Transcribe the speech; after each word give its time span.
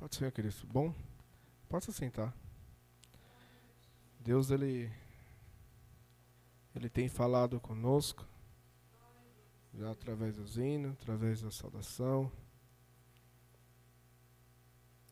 Pode 0.00 0.16
ser, 0.16 0.32
querido. 0.32 0.66
Bom, 0.66 0.94
pode 1.68 1.84
se 1.84 1.92
sentar. 1.92 2.34
Deus, 4.18 4.50
ele, 4.50 4.90
ele 6.74 6.88
tem 6.88 7.06
falado 7.06 7.60
conosco, 7.60 8.26
já 9.74 9.90
através 9.90 10.36
dos 10.36 10.56
hinos, 10.56 10.92
através 10.92 11.42
da 11.42 11.50
saudação, 11.50 12.32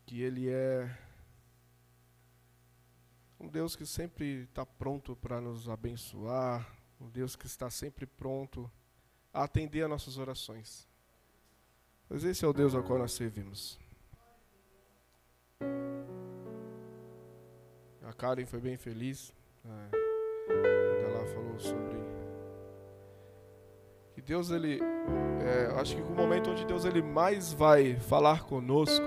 que 0.06 0.22
Ele 0.22 0.48
é 0.48 0.98
um 3.38 3.46
Deus 3.46 3.76
que 3.76 3.84
sempre 3.84 4.44
está 4.44 4.64
pronto 4.64 5.14
para 5.14 5.38
nos 5.38 5.68
abençoar, 5.68 6.66
um 6.98 7.10
Deus 7.10 7.36
que 7.36 7.44
está 7.44 7.68
sempre 7.70 8.06
pronto 8.06 8.70
a 9.34 9.44
atender 9.44 9.82
a 9.82 9.88
nossas 9.88 10.16
orações. 10.16 10.88
Pois 12.08 12.24
esse 12.24 12.42
é 12.42 12.48
o 12.48 12.54
Deus 12.54 12.74
ao 12.74 12.82
qual 12.82 12.98
nós 12.98 13.12
servimos. 13.12 13.78
A 18.08 18.12
Karen 18.14 18.46
foi 18.46 18.58
bem 18.58 18.78
feliz 18.78 19.34
é, 19.66 19.96
quando 20.46 21.14
ela 21.14 21.26
falou 21.26 21.58
sobre 21.58 21.98
que 24.14 24.22
Deus 24.22 24.50
ele, 24.50 24.80
é, 25.42 25.78
acho 25.78 25.94
que 25.94 26.00
o 26.00 26.14
momento 26.14 26.50
onde 26.50 26.64
Deus 26.64 26.86
ele 26.86 27.02
mais 27.02 27.52
vai 27.52 27.96
falar 27.96 28.44
conosco 28.44 29.04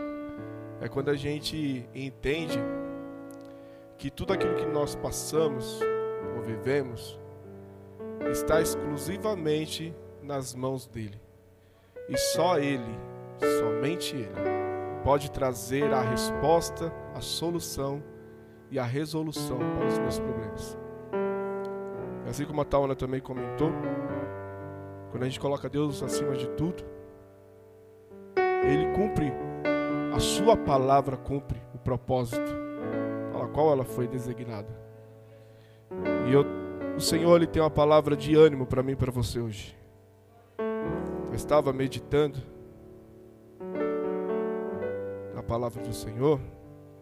é 0.79 0.87
quando 0.87 1.09
a 1.09 1.15
gente 1.15 1.89
entende 1.95 2.59
que 3.97 4.11
tudo 4.11 4.33
aquilo 4.33 4.53
que 4.53 4.67
nós 4.67 4.93
passamos 4.93 5.79
ou 6.35 6.43
vivemos 6.43 7.19
está 8.31 8.61
exclusivamente 8.61 9.95
nas 10.21 10.53
mãos 10.53 10.85
dele. 10.85 11.19
E 12.07 12.15
só 12.17 12.59
ele, 12.59 12.99
somente 13.59 14.15
ele, 14.15 14.70
pode 15.03 15.31
trazer 15.31 15.93
a 15.93 16.01
resposta, 16.01 16.93
a 17.13 17.21
solução 17.21 18.03
e 18.69 18.79
a 18.79 18.83
resolução 18.83 19.57
para 19.57 19.87
os 19.87 19.99
meus 19.99 20.19
problemas. 20.19 20.77
Assim 22.27 22.45
como 22.45 22.61
a 22.61 22.65
Tauna 22.65 22.95
também 22.95 23.19
comentou, 23.19 23.71
quando 25.11 25.23
a 25.23 25.25
gente 25.25 25.39
coloca 25.39 25.67
Deus 25.69 26.01
acima 26.01 26.35
de 26.35 26.47
tudo, 26.49 26.83
Ele 28.63 28.93
cumpre, 28.95 29.33
a 30.15 30.19
Sua 30.19 30.55
palavra 30.55 31.17
cumpre 31.17 31.61
o 31.73 31.77
propósito 31.77 32.55
para 33.33 33.47
qual 33.47 33.71
ela 33.71 33.83
foi 33.83 34.07
designada. 34.07 34.69
E 36.27 36.33
eu, 36.33 36.45
o 36.95 37.01
Senhor 37.01 37.35
ele 37.35 37.47
tem 37.47 37.61
uma 37.61 37.69
palavra 37.69 38.15
de 38.15 38.35
ânimo 38.35 38.65
para 38.65 38.81
mim 38.81 38.93
e 38.93 38.95
para 38.95 39.11
você 39.11 39.39
hoje. 39.39 39.77
Eu 40.57 41.35
estava 41.35 41.73
meditando 41.73 42.39
palavra 45.51 45.83
do 45.83 45.93
Senhor, 45.93 46.39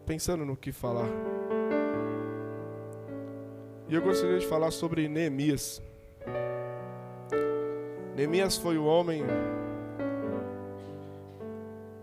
pensando 0.04 0.44
no 0.44 0.56
que 0.56 0.72
falar. 0.72 1.06
E 3.88 3.94
eu 3.94 4.02
gostaria 4.02 4.40
de 4.40 4.46
falar 4.48 4.72
sobre 4.72 5.08
Neemias. 5.08 5.80
Neemias 8.16 8.58
foi 8.58 8.76
o 8.76 8.84
homem 8.84 9.22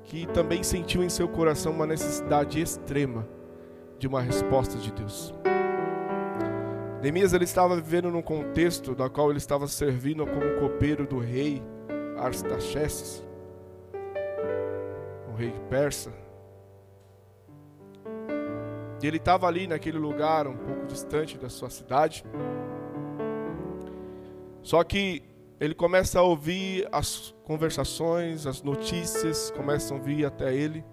que 0.05 0.25
também 0.27 0.63
sentiu 0.63 1.03
em 1.03 1.09
seu 1.09 1.27
coração 1.27 1.73
uma 1.73 1.85
necessidade 1.85 2.61
extrema 2.61 3.27
de 3.99 4.07
uma 4.07 4.21
resposta 4.21 4.77
de 4.77 4.89
Deus. 4.93 5.33
Neemias 7.01 7.33
ele 7.33 7.43
estava 7.43 7.75
vivendo 7.75 8.09
num 8.09 8.21
contexto 8.21 8.95
da 8.95 9.09
qual 9.09 9.31
ele 9.31 9.37
estava 9.37 9.67
servindo 9.67 10.25
como 10.25 10.61
copeiro 10.61 11.05
do 11.05 11.19
rei 11.19 11.61
Artaxerxes, 12.17 13.21
o 15.29 15.35
rei 15.35 15.53
persa. 15.69 16.26
E 19.01 19.07
ele 19.07 19.17
estava 19.17 19.47
ali 19.47 19.67
naquele 19.67 19.97
lugar, 19.97 20.47
um 20.47 20.57
pouco 20.57 20.85
distante 20.87 21.37
da 21.37 21.49
sua 21.49 21.69
cidade. 21.69 22.23
Só 24.61 24.83
que 24.83 25.23
ele 25.59 25.73
começa 25.73 26.19
a 26.19 26.23
ouvir 26.23 26.87
as 26.91 27.33
conversações, 27.43 28.45
as 28.45 28.61
notícias 28.61 29.51
começam 29.51 29.97
a 29.97 29.99
vir 29.99 30.25
até 30.25 30.53
ele. 30.53 30.83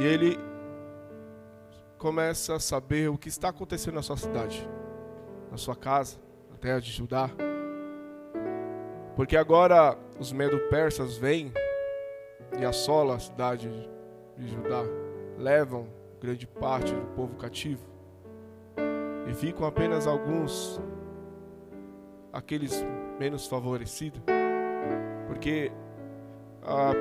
E 0.00 0.04
ele 0.04 0.38
começa 1.98 2.54
a 2.54 2.60
saber 2.60 3.10
o 3.10 3.18
que 3.18 3.28
está 3.28 3.48
acontecendo 3.48 3.94
na 3.94 4.02
sua 4.02 4.16
cidade, 4.16 4.68
na 5.50 5.56
sua 5.56 5.74
casa, 5.74 6.18
na 6.50 6.56
terra 6.56 6.80
de 6.80 6.90
Judá. 6.92 7.30
Porque 9.16 9.36
agora 9.36 9.98
os 10.18 10.30
medo-persas 10.32 11.16
vêm 11.16 11.52
e 12.58 12.64
assolam 12.64 13.16
a 13.16 13.18
cidade 13.18 13.68
de 14.36 14.48
Judá, 14.48 14.82
levam 15.36 15.97
grande 16.20 16.46
parte 16.46 16.92
do 16.92 17.06
povo 17.14 17.36
cativo. 17.36 17.86
E 19.28 19.34
ficam 19.34 19.66
apenas 19.66 20.06
alguns, 20.06 20.80
aqueles 22.32 22.84
menos 23.18 23.46
favorecidos. 23.46 24.20
Porque 25.26 25.70
a 26.62 26.92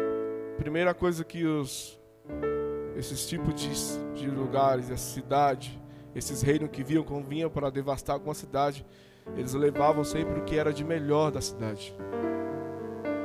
primeira 0.57 0.94
coisa 0.94 1.23
que 1.23 1.45
os, 1.45 2.00
esses 2.95 3.27
tipos 3.27 3.53
de, 3.56 4.19
de 4.19 4.29
lugares, 4.29 4.89
essa 4.89 5.13
cidade, 5.13 5.81
esses 6.13 6.41
reinos 6.41 6.69
que 6.69 6.83
vinham, 6.83 7.03
quando 7.03 7.25
vinham 7.25 7.50
para 7.50 7.69
devastar 7.69 8.16
alguma 8.16 8.33
cidade, 8.33 8.85
eles 9.35 9.53
levavam 9.53 10.03
sempre 10.03 10.39
o 10.39 10.44
que 10.44 10.57
era 10.57 10.73
de 10.73 10.83
melhor 10.83 11.31
da 11.31 11.41
cidade. 11.41 11.95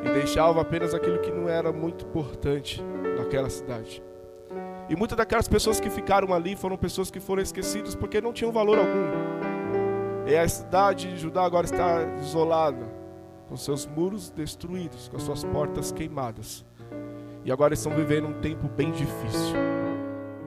E 0.05 0.11
deixavam 0.13 0.61
apenas 0.61 0.95
aquilo 0.95 1.21
que 1.21 1.31
não 1.31 1.49
era 1.49 1.73
muito 1.73 2.05
importante 2.05 2.83
naquela 3.17 3.49
cidade. 3.49 4.03
E 4.93 4.97
muitas 4.97 5.17
daquelas 5.17 5.49
pessoas 5.49 5.81
que 5.81 5.89
ficaram 5.89 6.35
ali 6.35 6.55
foram 6.55 6.77
pessoas 6.77 7.11
que 7.11 7.19
foram 7.19 7.41
esquecidas 7.41 7.95
porque 7.95 8.21
não 8.21 8.31
tinham 8.31 8.53
valor 8.53 8.79
algum. 8.79 10.27
E 10.27 10.37
a 10.37 10.47
cidade 10.47 11.09
de 11.11 11.17
Judá 11.17 11.45
agora 11.45 11.65
está 11.65 12.05
isolada, 12.21 12.87
com 13.49 13.57
seus 13.57 13.87
muros 13.87 14.29
destruídos, 14.29 15.09
com 15.09 15.17
as 15.17 15.23
suas 15.23 15.45
portas 15.45 15.93
queimadas. 15.93 16.63
E 17.43 17.51
agora 17.51 17.73
estão 17.73 17.91
vivendo 17.93 18.29
um 18.29 18.35
tempo 18.43 18.69
bem 18.69 18.91
difícil. 18.91 19.57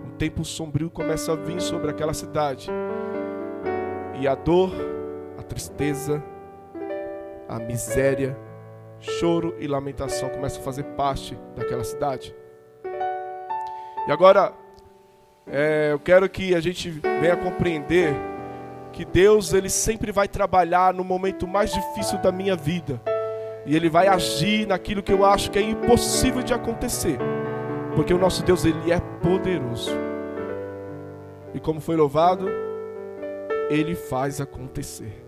Um 0.05 0.11
tempo 0.11 0.45
sombrio 0.45 0.91
começa 0.91 1.31
a 1.31 1.35
vir 1.35 1.59
sobre 1.59 1.89
aquela 1.89 2.13
cidade. 2.13 2.69
E 4.21 4.27
a 4.27 4.35
dor, 4.35 4.71
a 5.39 5.41
tristeza, 5.41 6.23
a 7.49 7.57
miséria, 7.57 8.37
choro 8.99 9.55
e 9.57 9.65
lamentação 9.65 10.29
começam 10.29 10.61
a 10.61 10.63
fazer 10.63 10.83
parte 10.83 11.35
daquela 11.55 11.83
cidade. 11.83 12.35
E 14.07 14.11
agora, 14.11 14.53
é, 15.47 15.89
eu 15.91 15.99
quero 15.99 16.29
que 16.29 16.53
a 16.53 16.59
gente 16.59 16.89
venha 16.89 17.35
compreender 17.35 18.13
que 18.91 19.03
Deus 19.03 19.51
ele 19.51 19.69
sempre 19.69 20.11
vai 20.11 20.27
trabalhar 20.27 20.93
no 20.93 21.03
momento 21.03 21.47
mais 21.47 21.73
difícil 21.73 22.19
da 22.19 22.31
minha 22.31 22.55
vida. 22.55 23.01
E 23.65 23.75
ele 23.75 23.89
vai 23.89 24.07
agir 24.07 24.67
naquilo 24.67 25.01
que 25.01 25.11
eu 25.11 25.25
acho 25.25 25.49
que 25.49 25.57
é 25.57 25.61
impossível 25.61 26.43
de 26.43 26.53
acontecer. 26.53 27.17
Porque 27.95 28.13
o 28.13 28.17
nosso 28.17 28.43
Deus 28.43 28.63
ele 28.63 28.91
é 28.91 28.99
poderoso. 29.21 29.91
E 31.53 31.59
como 31.59 31.81
foi 31.81 31.95
louvado, 31.95 32.47
ele 33.69 33.95
faz 33.95 34.39
acontecer. 34.39 35.25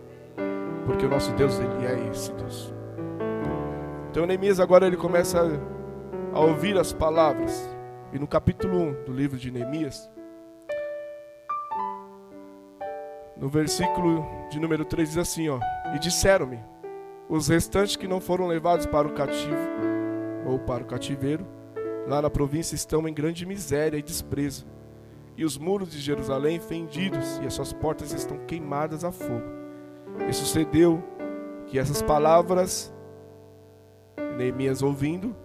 Porque 0.86 1.06
o 1.06 1.10
nosso 1.10 1.32
Deus 1.34 1.60
ele 1.60 1.86
é 1.86 2.10
esse 2.12 2.32
Deus. 2.34 2.74
Então 4.12 4.26
Neemias 4.26 4.60
agora 4.60 4.86
ele 4.86 4.98
começa 4.98 5.60
a 6.32 6.40
ouvir 6.40 6.78
as 6.78 6.94
palavras 6.94 7.77
e 8.14 8.20
no 8.20 8.28
capítulo 8.28 8.78
1 8.78 9.04
do 9.06 9.12
livro 9.12 9.38
de 9.38 9.52
Neemias, 9.52 10.10
no 13.36 13.50
versículo 13.50 14.26
de 14.50 14.60
número 14.60 14.86
3 14.86 15.10
diz 15.10 15.18
assim, 15.18 15.50
ó: 15.50 15.60
"E 15.94 16.00
disseram-me: 16.00 16.60
os 17.30 17.48
restantes 17.48 17.96
que 17.96 18.08
não 18.08 18.20
foram 18.20 18.48
levados 18.48 18.86
para 18.86 19.08
o 19.08 19.14
cativo 19.14 19.56
ou 20.46 20.58
para 20.60 20.84
o 20.84 20.88
cativeiro, 20.88 21.46
lá 22.08 22.22
na 22.22 22.30
província 22.30 22.76
estão 22.76 23.08
em 23.08 23.14
grande 23.14 23.46
miséria 23.46 23.98
e 23.98 24.02
desprezo, 24.02 24.66
e 25.36 25.44
os 25.44 25.58
muros 25.58 25.92
de 25.92 26.00
Jerusalém 26.00 26.60
fendidos 26.60 27.38
e 27.40 27.46
as 27.46 27.54
suas 27.54 27.74
portas 27.74 28.14
estão 28.14 28.38
queimadas 28.46 29.04
a 29.04 29.12
fogo." 29.12 29.58
E 30.28 30.34
sucedeu 30.34 31.04
que 31.68 31.78
essas 31.78 32.02
palavras 32.02 32.94
Neemias 34.38 34.82
ouvindo 34.82 35.36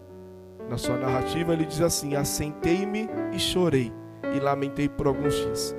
na 0.72 0.78
sua 0.78 0.96
narrativa, 0.96 1.52
ele 1.52 1.66
diz 1.66 1.82
assim: 1.82 2.16
Assentei-me 2.16 3.06
e 3.30 3.38
chorei, 3.38 3.92
e 4.34 4.40
lamentei 4.40 4.88
por 4.88 5.06
alguns 5.06 5.34
dias. 5.34 5.76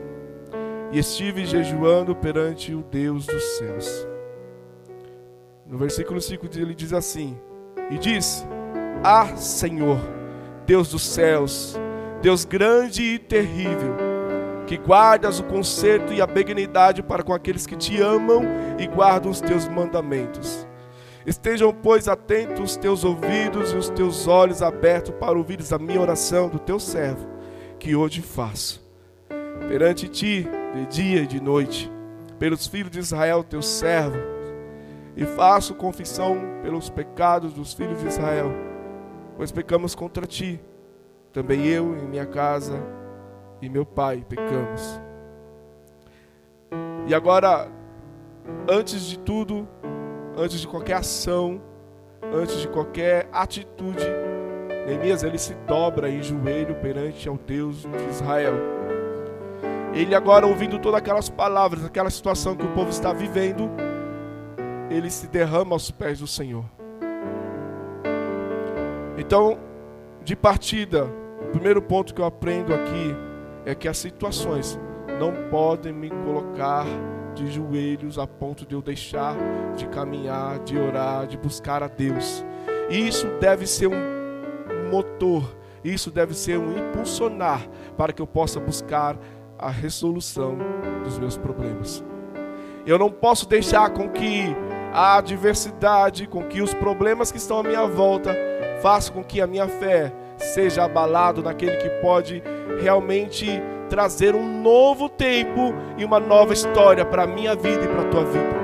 E 0.92 1.00
estive 1.00 1.48
jejuando 1.48 2.16
perante 2.16 2.76
o 2.76 2.84
Deus 2.84 3.26
dos 3.26 3.44
céus. 3.58 4.08
No 5.66 5.80
versículo 5.80 6.22
5 6.22 6.48
ele 6.56 6.76
diz 6.76 6.94
assim: 6.94 7.36
E 7.90 7.98
diz: 7.98 8.46
Ah, 9.04 9.36
Senhor, 9.36 9.98
Deus 10.64 10.90
dos 10.90 11.02
céus, 11.02 11.76
Deus 12.22 12.46
grande 12.46 13.02
e 13.02 13.18
terrível, 13.18 13.96
que 14.68 14.78
guardas 14.78 15.40
o 15.40 15.44
conserto 15.44 16.14
e 16.14 16.22
a 16.22 16.28
benignidade 16.28 17.02
para 17.02 17.24
com 17.24 17.34
aqueles 17.34 17.66
que 17.66 17.76
te 17.76 18.00
amam 18.00 18.44
e 18.78 18.86
guardam 18.86 19.32
os 19.32 19.42
teus 19.42 19.68
mandamentos. 19.68 20.68
Estejam, 21.26 21.74
pois, 21.74 22.08
atentos 22.08 22.72
os 22.72 22.76
teus 22.76 23.04
ouvidos 23.04 23.72
e 23.72 23.78
os 23.78 23.90
teus 23.90 24.28
olhos 24.28 24.62
abertos 24.62 25.16
para 25.16 25.38
ouvires 25.38 25.72
a 25.72 25.80
minha 25.80 26.02
oração 26.02 26.50
do 26.50 26.60
teu 26.60 26.80
servo, 26.80 27.26
que 27.80 27.96
hoje 27.96 28.22
faço. 28.22 28.84
Perante 29.70 30.10
ti, 30.10 30.48
de 30.74 30.86
dia 30.88 31.22
e 31.22 31.28
de 31.28 31.42
noite, 31.42 31.90
pelos 32.38 32.68
filhos 32.68 32.92
de 32.92 33.00
Israel, 33.00 33.44
teu 33.44 33.62
servo, 33.62 34.18
e 35.16 35.26
faço 35.26 35.76
confissão 35.76 36.38
pelos 36.62 36.90
pecados 36.90 37.54
dos 37.54 37.74
filhos 37.74 38.00
de 38.00 38.08
Israel, 38.08 38.52
pois 39.38 39.52
pecamos 39.52 39.96
contra 39.96 40.26
ti. 40.26 40.60
Também 41.32 41.66
eu 41.66 41.98
e 41.98 42.02
minha 42.02 42.26
casa 42.26 42.80
e 43.62 43.70
meu 43.70 43.86
pai 43.86 44.26
pecamos. 44.28 45.00
E 47.08 47.14
agora, 47.14 47.70
antes 48.68 49.04
de 49.04 49.18
tudo, 49.20 49.68
antes 50.38 50.60
de 50.60 50.68
qualquer 50.68 50.96
ação, 50.96 51.62
antes 52.34 52.60
de 52.60 52.68
qualquer 52.68 53.28
atitude, 53.32 54.06
Neemias 54.86 55.24
ele 55.24 55.38
se 55.38 55.54
dobra 55.68 56.10
em 56.10 56.22
joelho 56.22 56.76
perante 56.76 57.28
ao 57.30 57.38
Deus 57.38 57.84
de 57.84 58.10
Israel. 58.10 58.56
Ele 59.94 60.14
agora 60.16 60.46
ouvindo 60.46 60.80
todas 60.80 60.98
aquelas 60.98 61.30
palavras, 61.30 61.86
aquela 61.86 62.10
situação 62.10 62.56
que 62.56 62.66
o 62.66 62.72
povo 62.74 62.90
está 62.90 63.14
vivendo, 63.14 63.70
ele 64.90 65.10
se 65.10 65.28
derrama 65.28 65.74
aos 65.74 65.90
pés 65.92 66.20
do 66.20 66.28
Senhor. 66.28 66.66
Então, 69.18 69.58
de 70.24 70.36
partida, 70.36 71.06
o 71.42 71.52
primeiro 71.52 71.82
ponto 71.82 72.14
que 72.14 72.20
eu 72.20 72.26
aprendo 72.26 72.74
aqui 72.74 73.16
é 73.66 73.76
que 73.76 73.88
as 73.88 73.98
situações 73.98 74.80
não 75.20 75.50
podem 75.50 75.94
me 75.94 76.10
colocar 76.10 76.86
de 77.34 77.52
joelhos 77.52 78.18
a 78.20 78.28
ponto 78.28 78.66
de 78.66 78.76
eu 78.76 78.82
deixar 78.82 79.36
de 79.76 79.88
caminhar, 79.88 80.60
de 80.60 80.78
orar, 80.78 81.28
de 81.28 81.38
buscar 81.38 81.84
a 81.84 81.88
Deus. 81.88 82.46
Isso 82.90 83.28
deve 83.40 83.66
ser 83.66 83.88
um 83.88 84.90
motor, 84.92 85.56
isso 85.84 86.12
deve 86.12 86.34
ser 86.34 86.58
um 86.58 86.78
impulsionar 86.78 87.68
para 87.98 88.14
que 88.14 88.22
eu 88.22 88.28
possa 88.28 88.60
buscar 88.60 89.18
a 89.58 89.70
resolução 89.70 90.58
dos 91.04 91.18
meus 91.18 91.38
problemas. 91.38 92.04
Eu 92.86 93.00
não 93.00 93.10
posso 93.10 93.48
deixar 93.48 93.90
com 93.92 94.10
que 94.10 94.56
a 94.92 95.18
adversidade, 95.18 96.28
com 96.28 96.44
que 96.44 96.62
os 96.62 96.74
problemas 96.74 97.32
que 97.32 97.38
estão 97.38 97.60
à 97.60 97.64
minha 97.64 97.88
volta 97.88 98.36
façam 98.82 99.16
com 99.16 99.24
que 99.24 99.42
a 99.42 99.48
minha 99.48 99.68
fé 99.68 100.14
seja 100.38 100.84
abalado 100.84 101.42
naquele 101.42 101.78
que 101.78 101.90
pode 102.02 102.44
realmente 102.82 103.48
trazer 103.94 104.34
um 104.34 104.62
novo 104.62 105.08
tempo 105.08 105.72
e 106.00 106.04
uma 106.04 106.20
nova 106.20 106.52
história 106.52 107.06
para 107.06 107.26
a 107.26 107.28
minha 107.28 107.56
vida 107.56 107.86
e 107.86 107.88
para 107.88 108.02
a 108.02 108.10
tua 108.10 108.26
vida. 108.26 108.64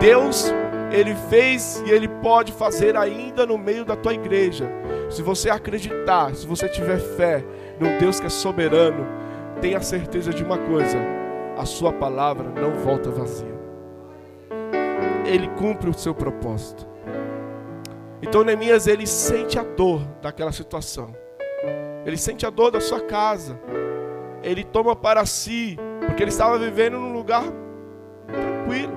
Deus, 0.00 0.50
Ele 0.90 1.14
fez 1.28 1.82
e 1.84 1.90
Ele 1.90 2.08
pode 2.08 2.50
fazer 2.50 2.96
ainda 2.96 3.44
no 3.44 3.58
meio 3.58 3.84
da 3.84 3.94
tua 3.94 4.14
igreja. 4.14 4.66
Se 5.10 5.20
você 5.20 5.50
acreditar, 5.50 6.34
se 6.34 6.46
você 6.46 6.66
tiver 6.66 6.98
fé 6.98 7.44
num 7.78 7.98
Deus 7.98 8.18
que 8.18 8.26
é 8.26 8.30
soberano, 8.30 9.06
tenha 9.60 9.82
certeza 9.82 10.32
de 10.32 10.42
uma 10.42 10.56
coisa: 10.56 10.96
a 11.58 11.66
Sua 11.66 11.92
palavra 11.92 12.48
não 12.58 12.72
volta 12.82 13.10
vazia 13.10 13.60
ele 15.30 15.48
cumpre 15.50 15.88
o 15.88 15.94
seu 15.94 16.14
propósito. 16.14 16.88
Então 18.22 18.44
Neemias 18.44 18.86
ele 18.86 19.06
sente 19.06 19.58
a 19.58 19.62
dor 19.62 20.00
daquela 20.20 20.52
situação. 20.52 21.14
Ele 22.04 22.16
sente 22.16 22.46
a 22.46 22.50
dor 22.50 22.70
da 22.70 22.80
sua 22.80 23.00
casa. 23.00 23.58
Ele 24.42 24.64
toma 24.64 24.96
para 24.96 25.24
si, 25.26 25.76
porque 26.06 26.22
ele 26.22 26.30
estava 26.30 26.58
vivendo 26.58 26.98
num 26.98 27.12
lugar 27.12 27.44
tranquilo. 28.26 28.96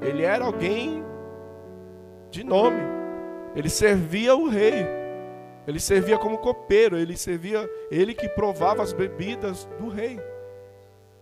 Ele 0.00 0.22
era 0.22 0.44
alguém 0.44 1.02
de 2.30 2.44
nome. 2.44 2.80
Ele 3.54 3.68
servia 3.68 4.34
o 4.34 4.48
rei. 4.48 4.86
Ele 5.66 5.78
servia 5.78 6.18
como 6.18 6.38
copeiro, 6.38 6.96
ele 6.96 7.16
servia, 7.16 7.70
ele 7.88 8.14
que 8.14 8.28
provava 8.28 8.82
as 8.82 8.92
bebidas 8.92 9.68
do 9.78 9.88
rei. 9.88 10.20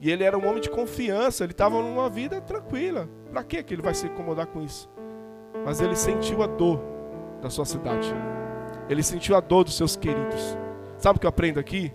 E 0.01 0.11
ele 0.11 0.25
era 0.25 0.39
um 0.39 0.49
homem 0.49 0.63
de 0.63 0.71
confiança, 0.71 1.45
ele 1.45 1.53
estava 1.53 1.81
numa 1.83 2.09
vida 2.09 2.41
tranquila. 2.41 3.07
Para 3.31 3.45
que 3.45 3.59
ele 3.69 3.83
vai 3.83 3.93
se 3.93 4.07
incomodar 4.07 4.47
com 4.47 4.63
isso? 4.63 4.89
Mas 5.63 5.81
ele 5.81 5.95
sentiu 5.95 6.43
a 6.43 6.47
dor 6.47 6.81
da 7.43 7.51
sua 7.51 7.67
cidade. 7.67 8.15
Ele 8.89 9.03
sentiu 9.03 9.37
a 9.37 9.41
dor 9.41 9.65
dos 9.65 9.77
seus 9.77 9.95
queridos. 9.95 10.57
Sabe 11.01 11.17
o 11.17 11.21
que 11.21 11.27
eu 11.27 11.31
aprendo 11.31 11.59
aqui? 11.59 11.91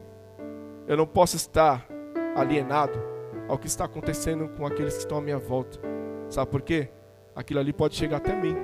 Eu 0.88 0.98
não 0.98 1.06
posso 1.06 1.36
estar 1.36 1.88
alienado 2.36 3.00
ao 3.48 3.56
que 3.56 3.68
está 3.68 3.86
acontecendo 3.86 4.50
com 4.50 4.66
aqueles 4.66 4.96
que 4.96 5.00
estão 5.02 5.20
à 5.20 5.22
minha 5.22 5.38
volta. 5.38 5.80
Sabe 6.28 6.50
por 6.50 6.64
quê? 6.64 6.90
Aquilo 7.36 7.60
ali 7.60 7.72
pode 7.72 7.94
chegar 7.94 8.18
até 8.18 8.34
mim. 8.34 8.58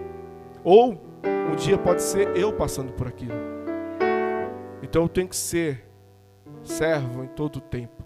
Ou 0.63 0.99
um 1.23 1.55
dia 1.55 1.77
pode 1.77 2.01
ser 2.01 2.35
eu 2.35 2.51
passando 2.51 2.91
por 2.91 3.07
aquilo. 3.07 3.35
Então 4.81 5.03
eu 5.03 5.09
tenho 5.09 5.27
que 5.27 5.35
ser 5.35 5.87
servo 6.63 7.23
em 7.23 7.27
todo 7.27 7.57
o 7.57 7.61
tempo. 7.61 8.03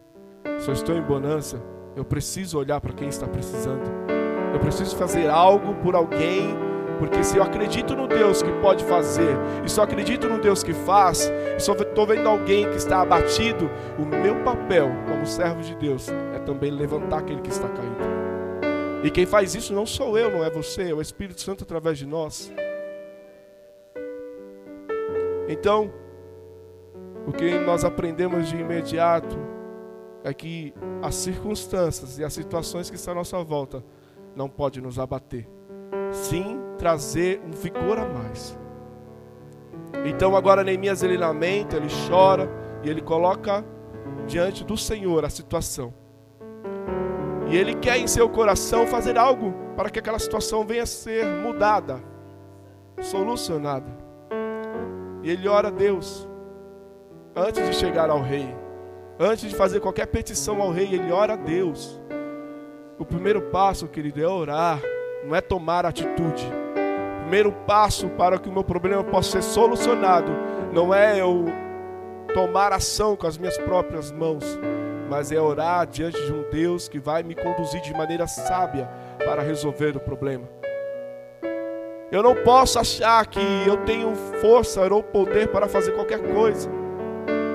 Se 0.60 0.68
eu 0.68 0.74
estou 0.74 0.94
em 0.94 1.02
bonança, 1.02 1.64
eu 1.96 2.04
preciso 2.04 2.60
olhar 2.60 2.82
para 2.82 2.92
quem 2.92 3.08
está 3.08 3.26
precisando. 3.30 3.90
Eu 4.54 4.60
preciso 4.60 4.94
fazer 4.98 5.30
algo 5.30 5.74
por 5.76 5.96
alguém, 5.96 6.54
porque 6.98 7.24
se 7.24 7.38
eu 7.38 7.44
acredito 7.44 7.96
no 7.96 8.08
Deus 8.08 8.42
que 8.42 8.52
pode 8.62 8.84
fazer, 8.86 9.36
e 9.64 9.70
só 9.70 9.84
acredito 9.84 10.28
no 10.28 10.40
Deus 10.40 10.64
que 10.64 10.74
faz, 10.74 11.32
e 11.56 11.60
só 11.60 11.74
estou 11.74 12.06
vendo 12.06 12.28
alguém 12.28 12.70
que 12.70 12.78
está 12.78 13.02
abatido, 13.02 13.70
o 13.98 14.06
meu 14.06 14.44
papel 14.44 14.90
como 15.08 15.26
servo 15.26 15.62
de 15.62 15.76
Deus 15.76 16.10
é 16.34 16.40
também 16.40 16.72
levantar 16.72 17.20
aquele 17.20 17.42
que 17.42 17.50
está 17.50 17.68
caído. 17.68 18.16
E 19.04 19.12
quem 19.12 19.26
faz 19.26 19.54
isso 19.54 19.74
não 19.74 19.86
sou 19.86 20.18
eu, 20.18 20.32
não 20.32 20.44
é 20.44 20.50
você, 20.50 20.90
é 20.90 20.94
o 20.94 21.02
Espírito 21.02 21.42
Santo 21.42 21.64
através 21.64 21.98
de 21.98 22.06
nós. 22.06 22.52
Então, 25.48 25.94
o 27.28 27.32
que 27.32 27.58
nós 27.60 27.84
aprendemos 27.84 28.48
de 28.50 28.58
imediato 28.58 29.38
é 30.24 30.34
que 30.34 30.74
as 31.04 31.14
circunstâncias 31.14 32.18
e 32.18 32.24
as 32.24 32.34
situações 32.34 32.90
que 32.90 32.96
estão 32.96 33.12
à 33.12 33.16
nossa 33.16 33.44
volta 33.44 33.84
não 34.36 34.50
podem 34.50 34.82
nos 34.82 34.98
abater. 34.98 35.48
Sim, 36.12 36.60
trazer 36.78 37.42
um 37.46 37.52
vigor 37.52 37.98
a 37.98 38.06
mais. 38.06 38.58
Então 40.06 40.36
agora 40.36 40.64
Neemias 40.64 41.04
ele 41.04 41.18
lamenta, 41.18 41.78
ele 41.78 41.88
chora 42.08 42.50
e 42.84 42.90
ele 42.90 43.02
coloca 43.02 43.64
diante 44.28 44.64
do 44.64 44.78
Senhor 44.78 45.24
a 45.26 45.30
situação. 45.30 45.94
E 47.48 47.56
ele 47.56 47.76
quer 47.76 47.98
em 47.98 48.08
seu 48.08 48.28
coração 48.28 48.88
fazer 48.88 49.18
algo 49.18 49.54
para 49.76 49.90
que 49.90 50.00
aquela 50.00 50.20
situação 50.20 50.66
venha 50.66 50.84
a 50.84 50.88
ser 50.88 51.26
mudada, 51.26 52.02
solucionada. 53.02 53.92
E 55.24 55.30
ele 55.30 55.48
ora 55.48 55.68
a 55.68 55.72
Deus 55.72 56.28
antes 57.36 57.68
de 57.68 57.76
chegar 57.76 58.10
ao 58.10 58.22
rei. 58.22 58.56
Antes 59.20 59.50
de 59.50 59.56
fazer 59.56 59.80
qualquer 59.80 60.08
petição 60.08 60.62
ao 60.62 60.72
rei, 60.72 60.94
ele 60.94 61.12
ora 61.12 61.34
a 61.34 61.38
Deus. 61.38 62.02
O 62.98 63.06
primeiro 63.06 63.42
passo, 63.44 63.88
querido, 63.88 64.22
é 64.22 64.28
orar, 64.28 64.80
não 65.26 65.36
é 65.36 65.42
tomar 65.42 65.86
atitude. 65.86 66.65
Primeiro 67.26 67.52
passo 67.52 68.08
para 68.10 68.38
que 68.38 68.48
o 68.48 68.52
meu 68.52 68.64
problema 68.64 69.04
possa 69.04 69.42
ser 69.42 69.42
solucionado 69.42 70.32
não 70.72 70.94
é 70.94 71.20
eu 71.20 71.46
tomar 72.36 72.72
ação 72.72 73.16
com 73.16 73.26
as 73.26 73.36
minhas 73.36 73.58
próprias 73.58 74.12
mãos, 74.12 74.44
mas 75.10 75.32
é 75.32 75.42
orar 75.42 75.88
diante 75.88 76.24
de 76.24 76.32
um 76.32 76.48
Deus 76.52 76.88
que 76.88 77.00
vai 77.00 77.24
me 77.24 77.34
conduzir 77.34 77.82
de 77.82 77.92
maneira 77.94 78.28
sábia 78.28 78.88
para 79.26 79.42
resolver 79.42 79.98
o 79.98 80.00
problema. 80.00 80.48
Eu 82.12 82.22
não 82.22 82.36
posso 82.36 82.78
achar 82.78 83.26
que 83.26 83.42
eu 83.66 83.78
tenho 83.78 84.14
força 84.40 84.82
ou 84.94 85.02
poder 85.02 85.48
para 85.48 85.68
fazer 85.68 85.94
qualquer 85.94 86.20
coisa. 86.32 86.70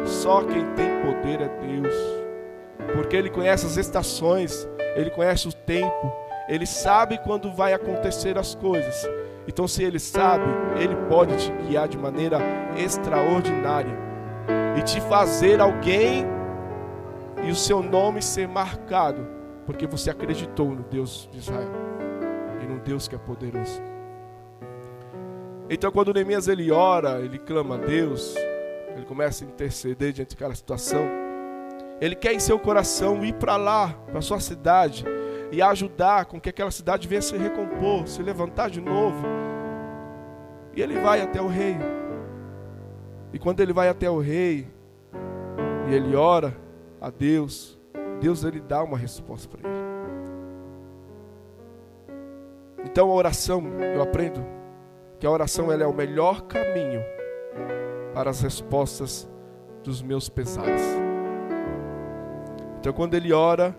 Só 0.05 0.43
quem 0.43 0.67
tem 0.75 0.91
poder 1.01 1.43
é 1.43 1.49
Deus. 1.65 1.95
Porque 2.97 3.15
Ele 3.15 3.31
conhece 3.31 3.67
as 3.67 3.77
estações, 3.77 4.69
Ele 4.97 5.11
conhece 5.11 5.47
o 5.47 5.53
tempo, 5.53 6.13
Ele 6.49 6.67
sabe 6.67 7.19
quando 7.19 7.53
vai 7.53 7.73
acontecer 7.73 8.37
as 8.37 8.53
coisas. 8.57 9.09
Então, 9.51 9.67
se 9.67 9.83
Ele 9.83 9.99
sabe, 9.99 10.45
Ele 10.81 10.95
pode 11.09 11.37
te 11.37 11.51
guiar 11.65 11.89
de 11.89 11.99
maneira 11.99 12.39
extraordinária 12.77 13.99
e 14.79 14.83
te 14.83 15.01
fazer 15.01 15.61
alguém 15.61 16.25
e 17.43 17.51
o 17.51 17.57
seu 17.57 17.83
nome 17.83 18.23
ser 18.23 18.47
marcado, 18.47 19.27
porque 19.67 19.89
você 19.89 20.09
acreditou 20.09 20.71
no 20.71 20.85
Deus 20.85 21.29
de 21.33 21.39
Israel 21.39 21.73
e 22.63 22.65
no 22.65 22.79
Deus 22.79 23.09
que 23.09 23.17
é 23.17 23.19
poderoso. 23.19 23.83
Então, 25.69 25.91
quando 25.91 26.15
Neemias 26.15 26.47
ele 26.47 26.71
ora, 26.71 27.19
ele 27.19 27.37
clama 27.41 27.75
a 27.75 27.79
Deus, 27.79 28.37
ele 28.95 29.05
começa 29.05 29.45
a 29.45 29.49
interceder 29.49 30.13
diante 30.13 30.37
daquela 30.37 30.55
situação. 30.55 31.03
Ele 32.01 32.15
quer 32.15 32.35
em 32.35 32.41
seu 32.41 32.57
coração 32.57 33.25
ir 33.25 33.35
para 33.35 33.57
lá, 33.57 33.97
para 34.13 34.21
sua 34.21 34.39
cidade, 34.39 35.05
e 35.53 35.61
ajudar 35.61 36.27
com 36.27 36.41
que 36.41 36.49
aquela 36.49 36.71
cidade 36.71 37.09
venha 37.09 37.23
se 37.23 37.37
recompor, 37.37 38.07
se 38.07 38.23
levantar 38.23 38.71
de 38.71 38.81
novo. 38.81 39.27
E 40.75 40.81
ele 40.81 40.99
vai 41.01 41.21
até 41.21 41.41
o 41.41 41.49
rei. 41.49 41.77
E 43.33 43.39
quando 43.39 43.61
ele 43.61 43.73
vai 43.73 43.89
até 43.89 44.09
o 44.09 44.19
rei, 44.19 44.69
e 45.89 45.95
ele 45.95 46.15
ora 46.15 46.57
a 47.01 47.11
Deus, 47.11 47.79
Deus 48.21 48.45
ele 48.45 48.61
dá 48.61 48.83
uma 48.83 48.97
resposta 48.97 49.49
para 49.49 49.69
ele. 49.69 49.81
Então 52.85 53.11
a 53.11 53.15
oração, 53.15 53.63
eu 53.95 54.03
aprendo 54.03 54.45
que 55.19 55.27
a 55.27 55.31
oração 55.31 55.71
ela 55.71 55.83
é 55.83 55.87
o 55.87 55.93
melhor 55.93 56.43
caminho 56.43 57.03
para 58.15 58.31
as 58.31 58.41
respostas 58.41 59.29
dos 59.83 60.03
meus 60.03 60.29
pesares. 60.29 60.83
Então, 62.79 62.93
quando 62.93 63.15
ele 63.15 63.33
ora, 63.33 63.77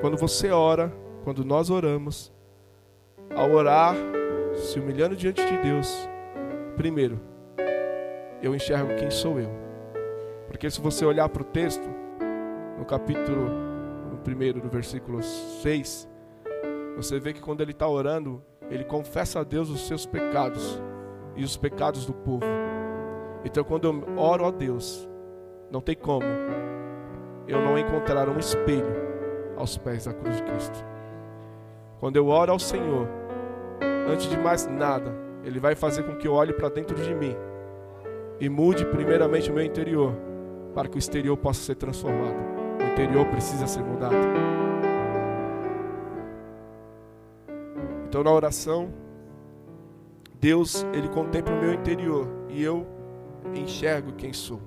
quando 0.00 0.16
você 0.16 0.50
ora, 0.50 0.92
quando 1.24 1.44
nós 1.44 1.70
oramos, 1.70 2.32
ao 3.34 3.50
orar, 3.50 3.94
se 4.54 4.78
humilhando 4.78 5.16
diante 5.16 5.44
de 5.44 5.58
Deus, 5.58 6.08
primeiro, 6.76 7.20
eu 8.40 8.54
enxergo 8.54 8.94
quem 8.96 9.10
sou 9.10 9.40
eu. 9.40 9.50
Porque 10.46 10.70
se 10.70 10.80
você 10.80 11.04
olhar 11.04 11.28
para 11.28 11.42
o 11.42 11.44
texto, 11.44 11.88
no 12.78 12.84
capítulo, 12.84 13.50
no 14.10 14.18
primeiro, 14.18 14.62
no 14.62 14.70
versículo 14.70 15.22
6, 15.22 16.08
você 16.96 17.18
vê 17.18 17.32
que 17.32 17.40
quando 17.40 17.60
ele 17.60 17.72
está 17.72 17.88
orando, 17.88 18.42
ele 18.70 18.84
confessa 18.84 19.40
a 19.40 19.44
Deus 19.44 19.68
os 19.68 19.86
seus 19.86 20.06
pecados 20.06 20.80
e 21.36 21.42
os 21.42 21.56
pecados 21.56 22.06
do 22.06 22.12
povo. 22.12 22.46
Então, 23.44 23.64
quando 23.64 23.88
eu 23.88 24.18
oro 24.18 24.44
a 24.44 24.50
Deus, 24.50 25.08
não 25.70 25.80
tem 25.80 25.96
como 25.96 26.24
eu 27.46 27.60
não 27.60 27.78
encontrar 27.78 28.28
um 28.28 28.38
espelho 28.38 29.07
aos 29.58 29.76
pés 29.76 30.06
da 30.06 30.14
cruz 30.14 30.36
de 30.36 30.42
Cristo. 30.44 30.84
Quando 32.00 32.16
eu 32.16 32.28
oro 32.28 32.52
ao 32.52 32.58
Senhor, 32.58 33.08
antes 34.08 34.30
de 34.30 34.38
mais 34.38 34.66
nada, 34.66 35.12
Ele 35.44 35.58
vai 35.58 35.74
fazer 35.74 36.04
com 36.04 36.16
que 36.16 36.26
eu 36.26 36.32
olhe 36.32 36.52
para 36.52 36.68
dentro 36.68 36.96
de 36.96 37.14
mim 37.14 37.36
e 38.40 38.48
mude 38.48 38.86
primeiramente 38.86 39.50
o 39.50 39.54
meu 39.54 39.64
interior, 39.64 40.14
para 40.74 40.88
que 40.88 40.96
o 40.96 40.98
exterior 40.98 41.36
possa 41.36 41.60
ser 41.60 41.74
transformado. 41.74 42.36
O 42.80 42.92
interior 42.92 43.26
precisa 43.26 43.66
ser 43.66 43.82
mudado. 43.82 44.14
Então, 48.06 48.22
na 48.22 48.32
oração, 48.32 48.88
Deus, 50.40 50.86
Ele 50.94 51.08
contempla 51.08 51.52
o 51.52 51.60
meu 51.60 51.74
interior 51.74 52.28
e 52.48 52.62
eu 52.62 52.86
enxergo 53.54 54.12
quem 54.12 54.32
sou. 54.32 54.60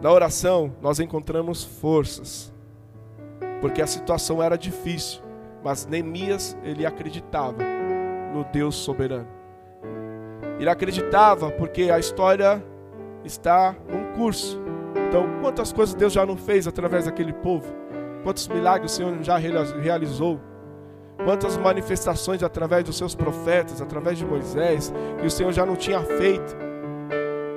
Na 0.00 0.10
oração, 0.12 0.72
nós 0.80 0.98
encontramos 1.00 1.64
forças, 1.64 2.52
porque 3.60 3.82
a 3.82 3.86
situação 3.86 4.42
era 4.42 4.56
difícil, 4.56 5.22
mas 5.62 5.86
Neemias, 5.86 6.56
ele 6.62 6.86
acreditava 6.86 7.62
no 8.32 8.44
Deus 8.44 8.74
soberano. 8.76 9.28
Ele 10.58 10.68
acreditava 10.68 11.50
porque 11.50 11.90
a 11.90 11.98
história 11.98 12.62
está 13.24 13.74
num 13.88 14.12
curso. 14.16 14.60
Então, 15.08 15.26
quantas 15.40 15.72
coisas 15.72 15.94
Deus 15.94 16.12
já 16.12 16.26
não 16.26 16.36
fez 16.36 16.66
através 16.66 17.06
daquele 17.06 17.32
povo? 17.32 17.72
Quantos 18.22 18.48
milagres 18.48 18.92
o 18.92 18.94
Senhor 18.94 19.22
já 19.22 19.36
realizou? 19.36 20.40
Quantas 21.24 21.56
manifestações 21.56 22.42
através 22.42 22.84
dos 22.84 22.96
seus 22.96 23.14
profetas, 23.14 23.80
através 23.80 24.18
de 24.18 24.24
Moisés, 24.24 24.92
que 25.20 25.26
o 25.26 25.30
Senhor 25.30 25.52
já 25.52 25.66
não 25.66 25.76
tinha 25.76 26.00
feito? 26.00 26.56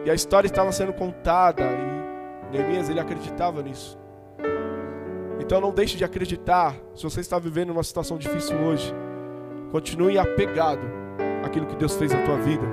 E 0.06 0.10
a 0.10 0.14
história 0.14 0.48
estava 0.48 0.72
sendo 0.72 0.94
contada 0.94 1.64
e 1.64 2.58
Neemias 2.58 2.90
ele 2.90 3.00
acreditava 3.00 3.62
nisso. 3.62 4.01
Então 5.52 5.60
não 5.60 5.74
deixe 5.74 5.98
de 5.98 6.06
acreditar. 6.06 6.78
Se 6.96 7.04
você 7.04 7.20
está 7.20 7.38
vivendo 7.38 7.72
uma 7.72 7.84
situação 7.84 8.18
difícil 8.18 8.56
hoje, 8.58 8.96
continue 9.70 10.18
apegado 10.18 10.80
àquilo 11.44 11.66
que 11.66 11.76
Deus 11.76 11.94
fez 11.98 12.14
na 12.14 12.22
tua 12.24 12.38
vida. 12.38 12.66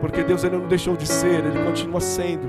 Porque 0.00 0.22
Deus 0.22 0.44
ele 0.44 0.56
não 0.56 0.68
deixou 0.68 0.96
de 0.96 1.08
ser, 1.08 1.44
ele 1.44 1.64
continua 1.64 2.00
sendo. 2.00 2.48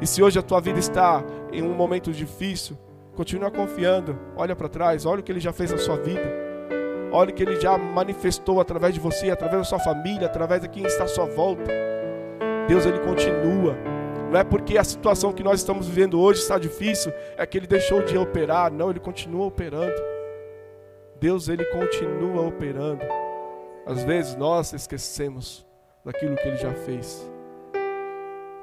E 0.00 0.06
se 0.06 0.22
hoje 0.22 0.38
a 0.38 0.42
tua 0.42 0.60
vida 0.60 0.78
está 0.78 1.20
em 1.52 1.64
um 1.64 1.74
momento 1.74 2.12
difícil, 2.12 2.78
continue 3.16 3.50
confiando. 3.50 4.16
Olha 4.36 4.54
para 4.54 4.68
trás, 4.68 5.04
olha 5.04 5.18
o 5.18 5.22
que 5.24 5.32
ele 5.32 5.40
já 5.40 5.52
fez 5.52 5.72
na 5.72 5.78
sua 5.78 5.96
vida. 5.96 6.22
Olha 7.10 7.30
o 7.30 7.34
que 7.34 7.42
ele 7.42 7.60
já 7.60 7.76
manifestou 7.76 8.60
através 8.60 8.94
de 8.94 9.00
você, 9.00 9.32
através 9.32 9.62
da 9.62 9.64
sua 9.64 9.80
família, 9.80 10.26
através 10.26 10.62
de 10.62 10.68
quem 10.68 10.84
está 10.84 11.02
à 11.02 11.08
sua 11.08 11.26
volta. 11.26 11.72
Deus 12.68 12.86
ele 12.86 13.00
continua. 13.00 13.76
Não 14.32 14.40
é 14.40 14.44
porque 14.44 14.78
a 14.78 14.84
situação 14.84 15.30
que 15.30 15.42
nós 15.42 15.60
estamos 15.60 15.86
vivendo 15.86 16.18
hoje 16.18 16.40
está 16.40 16.58
difícil, 16.58 17.12
é 17.36 17.44
que 17.44 17.58
ele 17.58 17.66
deixou 17.66 18.02
de 18.02 18.16
operar. 18.16 18.72
Não, 18.72 18.88
ele 18.88 18.98
continua 18.98 19.44
operando. 19.44 19.92
Deus, 21.20 21.48
ele 21.48 21.66
continua 21.66 22.40
operando. 22.40 23.04
Às 23.84 24.02
vezes 24.04 24.34
nós 24.34 24.72
esquecemos 24.72 25.66
daquilo 26.02 26.34
que 26.36 26.48
ele 26.48 26.56
já 26.56 26.72
fez. 26.72 27.30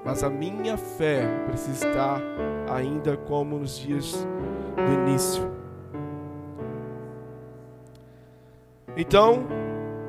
Mas 0.04 0.24
a 0.24 0.30
minha 0.30 0.76
fé 0.76 1.22
precisa 1.46 1.88
estar 1.88 2.20
ainda 2.68 3.16
como 3.16 3.60
nos 3.60 3.78
dias 3.78 4.28
do 4.76 4.92
início. 4.92 5.52
Então, 8.98 9.46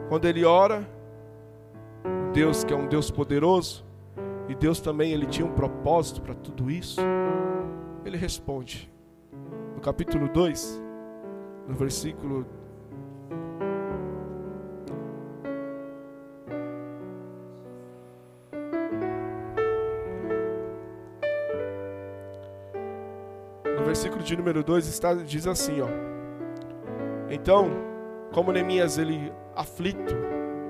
quando 0.08 0.24
ele 0.24 0.42
ora, 0.42 0.88
Deus 2.32 2.64
que 2.64 2.72
é 2.72 2.76
um 2.76 2.86
Deus 2.86 3.10
poderoso, 3.10 3.89
e 4.50 4.54
Deus 4.56 4.80
também 4.80 5.12
ele 5.12 5.26
tinha 5.26 5.46
um 5.46 5.52
propósito 5.52 6.20
para 6.20 6.34
tudo 6.34 6.68
isso, 6.68 7.00
ele 8.04 8.16
responde. 8.16 8.92
No 9.76 9.80
capítulo 9.80 10.28
2, 10.28 10.82
no 11.68 11.74
versículo 11.76 12.44
No 23.78 23.84
versículo 23.84 24.20
de 24.20 24.36
número 24.36 24.64
2 24.64 24.88
está 24.88 25.14
diz 25.14 25.46
assim, 25.46 25.80
ó. 25.80 25.86
Então, 27.30 27.70
como 28.32 28.50
Neemias 28.50 28.98
ele 28.98 29.32
aflito 29.54 30.12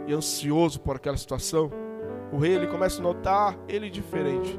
e 0.06 0.12
ansioso 0.12 0.78
por 0.80 0.96
aquela 0.96 1.16
situação, 1.16 1.70
o 2.32 2.38
rei 2.38 2.54
ele 2.54 2.66
começa 2.66 3.00
a 3.00 3.02
notar 3.02 3.58
ele 3.68 3.90
diferente. 3.90 4.58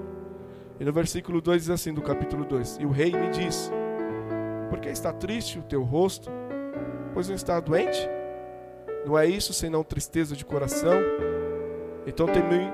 E 0.79 0.83
no 0.83 0.91
versículo 0.91 1.41
2 1.41 1.63
diz 1.63 1.69
assim, 1.69 1.93
do 1.93 2.01
capítulo 2.01 2.43
2: 2.43 2.77
E 2.81 2.85
o 2.85 2.89
rei 2.89 3.11
me 3.11 3.29
disse: 3.29 3.71
Por 4.69 4.79
que 4.79 4.89
está 4.89 5.13
triste 5.13 5.59
o 5.59 5.63
teu 5.63 5.83
rosto? 5.83 6.29
Pois 7.13 7.27
não 7.27 7.35
está 7.35 7.59
doente? 7.59 8.09
Não 9.05 9.17
é 9.17 9.25
isso 9.25 9.53
senão 9.53 9.83
tristeza 9.83 10.35
de 10.35 10.45
coração? 10.45 10.93
Então 12.05 12.25
temi 12.27 12.69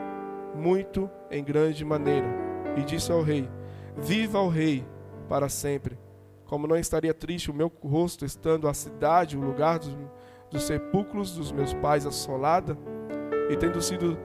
muito 0.55 1.09
em 1.29 1.43
grande 1.43 1.83
maneira. 1.83 2.27
E 2.75 2.83
disse 2.83 3.11
ao 3.11 3.21
rei: 3.21 3.49
Viva 3.95 4.39
o 4.39 4.49
rei 4.49 4.85
para 5.27 5.49
sempre. 5.49 5.97
Como 6.45 6.65
não 6.65 6.77
estaria 6.77 7.13
triste 7.13 7.51
o 7.51 7.53
meu 7.53 7.71
rosto 7.83 8.23
estando 8.23 8.67
a 8.69 8.73
cidade, 8.73 9.37
o 9.37 9.41
lugar 9.41 9.79
dos, 9.79 9.97
dos 10.49 10.63
sepulcros 10.63 11.35
dos 11.35 11.51
meus 11.51 11.73
pais 11.73 12.05
assolada, 12.05 12.77
e 13.49 13.57
tendo 13.57 13.81
sido 13.81 14.17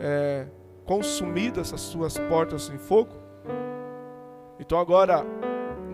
é, 0.00 0.46
consumidas 0.84 1.72
as 1.72 1.80
suas 1.80 2.18
portas 2.18 2.70
em 2.70 2.78
fogo. 2.78 3.14
Então 4.58 4.78
agora 4.78 5.24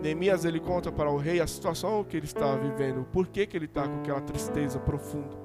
Neemias 0.01 0.45
ele 0.45 0.59
conta 0.59 0.91
para 0.91 1.09
o 1.09 1.17
rei 1.17 1.41
a 1.41 1.47
situação 1.47 2.03
que 2.03 2.15
ele 2.15 2.25
está 2.25 2.55
vivendo, 2.55 3.01
o 3.01 3.05
porquê 3.05 3.45
que 3.45 3.57
ele 3.57 3.65
está 3.65 3.87
com 3.87 3.99
aquela 3.99 4.21
tristeza 4.21 4.79
profunda. 4.79 5.35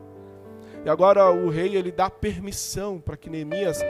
E 0.85 0.91
agora 0.91 1.31
o 1.31 1.49
rei 1.49 1.77
ele 1.77 1.93
dá 1.93 2.11
permissão 2.11 2.99
para 2.99 3.17
que 3.17 3.31
Neemias 3.31 3.81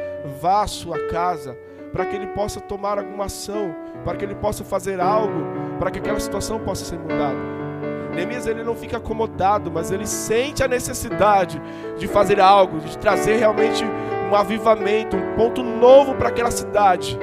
vá 0.40 0.62
à 0.62 0.66
sua 0.66 1.06
casa, 1.08 1.56
para 1.92 2.06
que 2.06 2.16
ele 2.16 2.26
possa 2.28 2.60
tomar 2.60 2.98
alguma 2.98 3.24
ação, 3.24 3.74
para 4.04 4.16
que 4.16 4.24
ele 4.24 4.34
possa 4.34 4.64
fazer 4.64 5.00
algo, 5.00 5.42
para 5.78 5.90
que 5.90 5.98
aquela 5.98 6.20
situação 6.20 6.60
possa 6.60 6.84
ser 6.84 6.98
mudada. 6.98 7.62
Neemias 8.14 8.46
ele 8.46 8.62
não 8.62 8.74
fica 8.74 8.98
acomodado, 8.98 9.70
mas 9.70 9.90
ele 9.90 10.06
sente 10.06 10.62
a 10.62 10.68
necessidade 10.68 11.60
de 11.98 12.06
fazer 12.06 12.40
algo, 12.40 12.78
de 12.80 12.98
trazer 12.98 13.36
realmente 13.36 13.84
um 14.32 14.36
avivamento, 14.36 15.14
um 15.14 15.34
ponto 15.34 15.62
novo 15.62 16.14
para 16.14 16.28
aquela 16.28 16.50
cidade. 16.50 17.18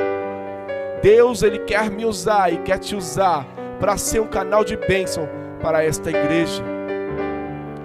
Deus, 1.01 1.42
Ele 1.42 1.60
quer 1.60 1.89
me 1.89 2.06
usar 2.06 2.54
e 2.54 2.58
quer 2.60 2.78
te 2.78 2.96
usar 2.96 3.48
para 3.80 3.98
ser 3.98 4.20
um 4.20 4.28
canal 4.28 4.63
de 4.63 4.78
bênção 4.78 5.28
para 5.60 5.84
esta 5.84 6.10
igreja. 6.10 6.63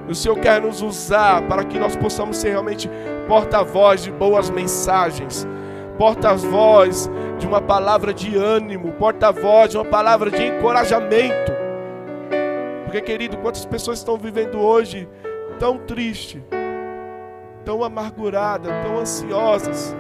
O 0.07 0.15
Senhor 0.15 0.39
quer 0.39 0.61
nos 0.61 0.83
usar 0.83 1.41
para 1.49 1.65
que 1.65 1.79
nós 1.79 1.97
possamos 1.97 2.37
ser 2.37 2.51
realmente 2.51 2.91
porta-voz 3.27 4.03
de 4.03 4.11
boas 4.11 4.51
mensagens, 4.51 5.49
porta-voz 5.97 7.11
de 7.39 7.47
uma 7.47 7.63
palavra 7.63 8.13
de 8.13 8.37
ânimo, 8.37 8.93
porta-voz 8.93 9.71
de 9.71 9.79
uma 9.79 9.87
palavra 9.87 10.31
de 10.31 10.45
encorajamento. 10.45 11.53
Porque, 12.85 13.01
querido, 13.01 13.39
quantas 13.39 13.65
pessoas 13.65 13.99
estão 13.99 14.19
vivendo 14.19 14.61
hoje 14.61 15.09
tão 15.59 15.79
triste, 15.79 16.45
tão 17.65 17.83
amarguradas, 17.83 18.71
tão 18.85 18.99
ansiosas, 18.99 19.97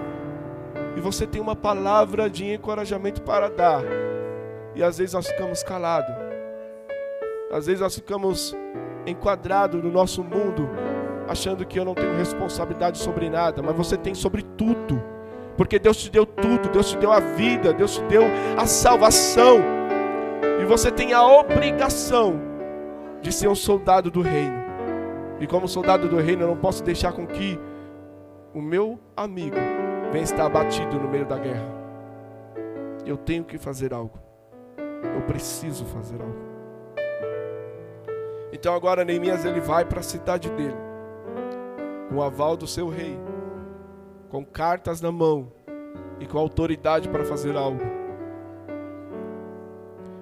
e 0.96 1.00
você 1.00 1.26
tem 1.26 1.40
uma 1.40 1.56
palavra 1.56 2.28
de 2.28 2.52
encorajamento 2.52 3.22
para 3.22 3.48
dar, 3.48 3.82
e 4.74 4.82
às 4.82 4.98
vezes 4.98 5.14
nós 5.14 5.26
ficamos 5.26 5.62
calados, 5.62 6.14
às 7.50 7.66
vezes 7.66 7.80
nós 7.80 7.94
ficamos 7.94 8.56
enquadrados 9.06 9.82
no 9.82 9.90
nosso 9.90 10.22
mundo, 10.22 10.68
achando 11.28 11.64
que 11.64 11.78
eu 11.78 11.84
não 11.84 11.94
tenho 11.94 12.16
responsabilidade 12.16 12.98
sobre 12.98 13.30
nada, 13.30 13.62
mas 13.62 13.76
você 13.76 13.96
tem 13.96 14.14
sobre 14.14 14.42
tudo, 14.42 15.02
porque 15.56 15.78
Deus 15.78 15.96
te 15.96 16.10
deu 16.10 16.26
tudo, 16.26 16.68
Deus 16.68 16.90
te 16.90 16.98
deu 16.98 17.12
a 17.12 17.20
vida, 17.20 17.72
Deus 17.72 17.96
te 17.96 18.02
deu 18.04 18.24
a 18.58 18.66
salvação, 18.66 19.58
e 20.60 20.64
você 20.64 20.90
tem 20.90 21.12
a 21.12 21.26
obrigação 21.26 22.40
de 23.20 23.32
ser 23.32 23.48
um 23.48 23.54
soldado 23.54 24.10
do 24.10 24.20
reino. 24.20 24.63
E 25.40 25.46
como 25.46 25.68
soldado 25.68 26.08
do 26.08 26.16
reino, 26.16 26.42
eu 26.42 26.48
não 26.48 26.56
posso 26.56 26.82
deixar 26.82 27.12
com 27.12 27.26
que 27.26 27.58
o 28.54 28.62
meu 28.62 28.98
amigo 29.16 29.56
vem 30.12 30.22
estar 30.22 30.46
abatido 30.46 30.98
no 30.98 31.08
meio 31.08 31.26
da 31.26 31.36
guerra. 31.36 31.66
Eu 33.04 33.16
tenho 33.16 33.44
que 33.44 33.58
fazer 33.58 33.92
algo. 33.92 34.18
Eu 34.78 35.22
preciso 35.22 35.84
fazer 35.84 36.20
algo. 36.20 36.54
Então 38.52 38.72
agora 38.72 39.04
Neemias 39.04 39.44
ele 39.44 39.60
vai 39.60 39.84
para 39.84 39.98
a 39.98 40.02
cidade 40.02 40.48
dele, 40.50 40.76
com 42.08 42.16
o 42.16 42.22
aval 42.22 42.56
do 42.56 42.68
seu 42.68 42.88
rei, 42.88 43.18
com 44.30 44.44
cartas 44.44 45.00
na 45.00 45.10
mão 45.10 45.52
e 46.20 46.26
com 46.26 46.38
autoridade 46.38 47.08
para 47.08 47.24
fazer 47.24 47.56
algo. 47.56 47.80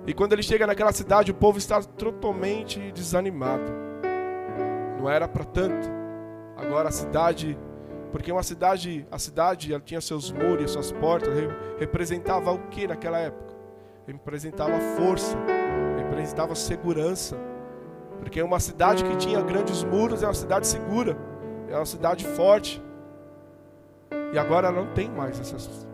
E 0.07 0.15
quando 0.15 0.33
ele 0.33 0.43
chega 0.43 0.67
naquela 0.67 0.93
cidade, 0.93 1.31
o 1.31 1.35
povo 1.35 1.59
está 1.59 1.83
totalmente 1.83 2.91
desanimado. 2.93 3.92
Não 5.03 5.11
era 5.11 5.27
para 5.27 5.45
tanto. 5.45 5.89
Agora 6.57 6.89
a 6.89 6.93
cidade, 6.93 7.59
porque 8.13 8.31
uma 8.31 8.45
cidade, 8.45 9.05
a 9.11 9.19
cidade 9.19 9.73
ela 9.73 9.83
tinha 9.83 10.01
seus 10.01 10.31
muros, 10.31 10.71
suas 10.71 10.93
portas, 10.93 11.35
representava 11.77 12.53
o 12.53 12.59
que 12.69 12.87
naquela 12.87 13.19
época? 13.19 13.53
Representava 14.07 14.79
força, 14.97 15.37
representava 15.99 16.55
segurança. 16.55 17.37
Porque 18.21 18.41
uma 18.41 18.61
cidade 18.61 19.03
que 19.03 19.17
tinha 19.17 19.41
grandes 19.43 19.83
muros 19.83 20.23
é 20.23 20.27
uma 20.29 20.35
cidade 20.35 20.69
segura, 20.69 21.17
é 21.69 21.75
uma 21.75 21.85
cidade 21.85 22.25
forte. 22.25 22.81
E 24.33 24.39
agora 24.39 24.71
não 24.71 24.87
tem 24.95 25.11
mais 25.11 25.41
essas 25.41 25.85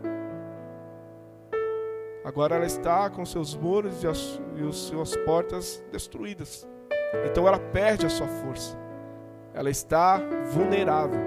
Agora 2.23 2.57
ela 2.57 2.65
está 2.65 3.09
com 3.09 3.25
seus 3.25 3.55
muros 3.55 4.03
e 4.03 4.07
as, 4.07 4.39
e 4.55 4.67
as 4.67 4.75
suas 4.75 5.15
portas 5.25 5.83
destruídas. 5.91 6.67
Então 7.25 7.47
ela 7.47 7.57
perde 7.57 8.05
a 8.05 8.09
sua 8.09 8.27
força. 8.27 8.77
Ela 9.53 9.69
está 9.69 10.21
vulnerável. 10.51 11.19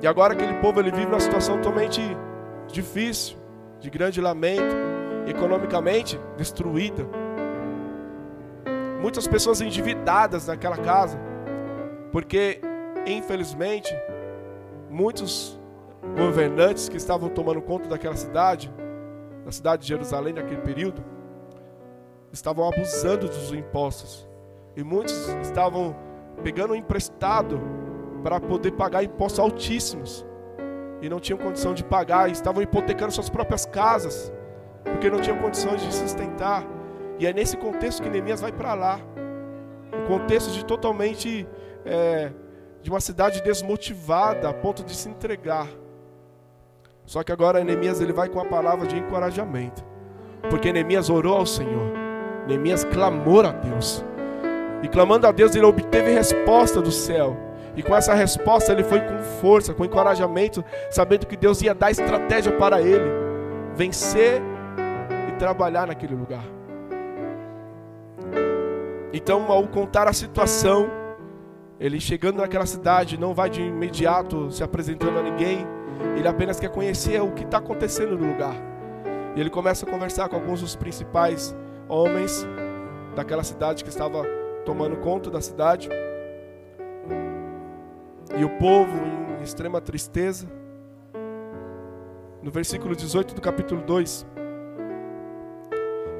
E 0.00 0.06
agora 0.06 0.34
aquele 0.34 0.54
povo 0.54 0.80
ele 0.80 0.90
vive 0.90 1.06
uma 1.06 1.20
situação 1.20 1.56
totalmente 1.56 2.00
difícil, 2.68 3.38
de 3.80 3.88
grande 3.88 4.20
lamento, 4.20 4.74
economicamente 5.26 6.20
destruída. 6.36 7.06
Muitas 9.00 9.26
pessoas 9.26 9.60
endividadas 9.60 10.46
naquela 10.46 10.76
casa, 10.76 11.18
porque 12.12 12.60
infelizmente 13.06 13.94
muitos 14.90 15.58
governantes 16.16 16.88
que 16.88 16.96
estavam 16.96 17.28
tomando 17.28 17.60
conta 17.62 17.88
daquela 17.88 18.16
cidade, 18.16 18.72
da 19.44 19.52
cidade 19.52 19.82
de 19.82 19.88
Jerusalém 19.88 20.34
naquele 20.34 20.60
período, 20.60 21.02
estavam 22.32 22.68
abusando 22.68 23.26
dos 23.26 23.52
impostos. 23.52 24.28
E 24.76 24.82
muitos 24.82 25.28
estavam 25.42 25.96
pegando 26.42 26.74
emprestado 26.74 27.60
para 28.22 28.40
poder 28.40 28.72
pagar 28.72 29.02
impostos 29.04 29.38
altíssimos. 29.38 30.26
E 31.00 31.08
não 31.08 31.20
tinham 31.20 31.38
condição 31.38 31.74
de 31.74 31.84
pagar, 31.84 32.30
estavam 32.30 32.62
hipotecando 32.62 33.12
suas 33.12 33.28
próprias 33.28 33.66
casas, 33.66 34.32
porque 34.82 35.10
não 35.10 35.20
tinham 35.20 35.38
condições 35.38 35.82
de 35.82 35.92
sustentar. 35.92 36.64
E 37.18 37.26
é 37.26 37.32
nesse 37.32 37.56
contexto 37.56 38.02
que 38.02 38.08
Neemias 38.08 38.40
vai 38.40 38.50
para 38.50 38.74
lá. 38.74 39.00
Um 39.92 40.06
contexto 40.06 40.50
de 40.50 40.64
totalmente 40.64 41.46
é, 41.84 42.32
de 42.82 42.90
uma 42.90 43.00
cidade 43.00 43.42
desmotivada 43.42 44.48
a 44.48 44.54
ponto 44.54 44.82
de 44.82 44.94
se 44.94 45.08
entregar. 45.08 45.68
Só 47.06 47.22
que 47.22 47.32
agora 47.32 47.62
Neemias 47.62 48.00
ele 48.00 48.12
vai 48.12 48.28
com 48.28 48.40
a 48.40 48.44
palavra 48.44 48.86
de 48.86 48.96
encorajamento. 48.96 49.84
Porque 50.48 50.72
Neemias 50.72 51.10
orou 51.10 51.36
ao 51.36 51.46
Senhor. 51.46 51.92
Neemias 52.46 52.84
clamou 52.84 53.40
a 53.40 53.52
Deus. 53.52 54.04
E 54.84 54.88
clamando 54.88 55.26
a 55.26 55.32
Deus, 55.32 55.54
ele 55.54 55.64
obteve 55.64 56.12
resposta 56.12 56.82
do 56.82 56.92
céu. 56.92 57.34
E 57.74 57.82
com 57.82 57.96
essa 57.96 58.12
resposta 58.12 58.70
ele 58.70 58.84
foi 58.84 59.00
com 59.00 59.18
força, 59.40 59.72
com 59.72 59.82
encorajamento, 59.82 60.62
sabendo 60.90 61.26
que 61.26 61.38
Deus 61.38 61.62
ia 61.62 61.74
dar 61.74 61.90
estratégia 61.90 62.52
para 62.52 62.82
ele 62.82 63.10
vencer 63.74 64.42
e 65.26 65.32
trabalhar 65.38 65.86
naquele 65.86 66.14
lugar. 66.14 66.44
Então, 69.10 69.50
ao 69.50 69.66
contar 69.68 70.06
a 70.06 70.12
situação, 70.12 70.90
ele 71.80 71.98
chegando 71.98 72.36
naquela 72.36 72.66
cidade, 72.66 73.18
não 73.18 73.32
vai 73.32 73.48
de 73.48 73.62
imediato 73.62 74.50
se 74.50 74.62
apresentando 74.62 75.18
a 75.18 75.22
ninguém, 75.22 75.66
ele 76.14 76.28
apenas 76.28 76.60
quer 76.60 76.68
conhecer 76.68 77.22
o 77.22 77.32
que 77.32 77.44
está 77.44 77.56
acontecendo 77.56 78.18
no 78.18 78.26
lugar. 78.26 78.54
E 79.34 79.40
ele 79.40 79.48
começa 79.48 79.86
a 79.86 79.90
conversar 79.90 80.28
com 80.28 80.36
alguns 80.36 80.60
dos 80.60 80.76
principais 80.76 81.56
homens 81.88 82.46
daquela 83.16 83.42
cidade 83.42 83.82
que 83.82 83.88
estava 83.88 84.43
tomando 84.64 84.96
conta 84.96 85.30
da 85.30 85.40
cidade. 85.40 85.88
E 88.36 88.44
o 88.44 88.58
povo 88.58 88.98
em 89.38 89.42
extrema 89.42 89.80
tristeza. 89.80 90.46
No 92.42 92.50
versículo 92.50 92.94
18 92.94 93.34
do 93.34 93.40
capítulo 93.40 93.80
2, 93.82 94.26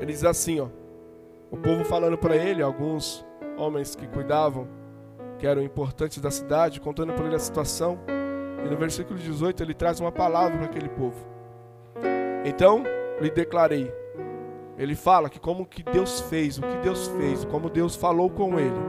ele 0.00 0.12
diz 0.12 0.24
assim, 0.24 0.60
ó: 0.60 0.68
O 1.50 1.56
povo 1.56 1.84
falando 1.84 2.16
para 2.16 2.36
ele, 2.36 2.62
alguns 2.62 3.24
homens 3.56 3.94
que 3.94 4.06
cuidavam, 4.06 4.66
que 5.38 5.46
eram 5.46 5.62
importantes 5.62 6.18
da 6.18 6.30
cidade, 6.30 6.80
contando 6.80 7.12
para 7.12 7.26
ele 7.26 7.36
a 7.36 7.40
situação. 7.40 7.98
E 8.64 8.68
no 8.68 8.76
versículo 8.76 9.18
18 9.18 9.62
ele 9.62 9.74
traz 9.74 10.00
uma 10.00 10.12
palavra 10.12 10.56
para 10.56 10.66
aquele 10.66 10.88
povo. 10.88 11.16
Então 12.44 12.82
lhe 13.20 13.30
declarei. 13.30 14.03
Ele 14.76 14.94
fala 14.94 15.28
que 15.28 15.38
como 15.38 15.64
que 15.64 15.82
Deus 15.82 16.20
fez, 16.22 16.58
o 16.58 16.62
que 16.62 16.76
Deus 16.82 17.06
fez, 17.08 17.44
como 17.44 17.70
Deus 17.70 17.94
falou 17.94 18.28
com 18.28 18.58
ele. 18.58 18.80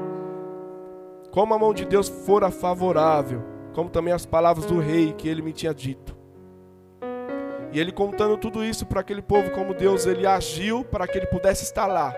Como 1.31 1.53
a 1.53 1.59
mão 1.59 1.73
de 1.73 1.85
Deus 1.85 2.09
fora 2.09 2.49
favorável, 2.49 3.43
como 3.73 3.89
também 3.89 4.13
as 4.13 4.25
palavras 4.25 4.65
do 4.65 4.79
rei 4.79 5.13
que 5.13 5.27
ele 5.27 5.41
me 5.41 5.53
tinha 5.53 5.73
dito. 5.73 6.15
E 7.71 7.79
ele 7.79 7.91
contando 7.91 8.37
tudo 8.37 8.63
isso 8.63 8.85
para 8.85 9.01
aquele 9.01 9.21
povo, 9.21 9.51
como 9.51 9.73
Deus 9.73 10.05
ele 10.05 10.25
agiu 10.25 10.83
para 10.85 11.05
que 11.07 11.17
ele 11.17 11.27
pudesse 11.27 11.63
estar 11.63 11.85
lá. 11.85 12.15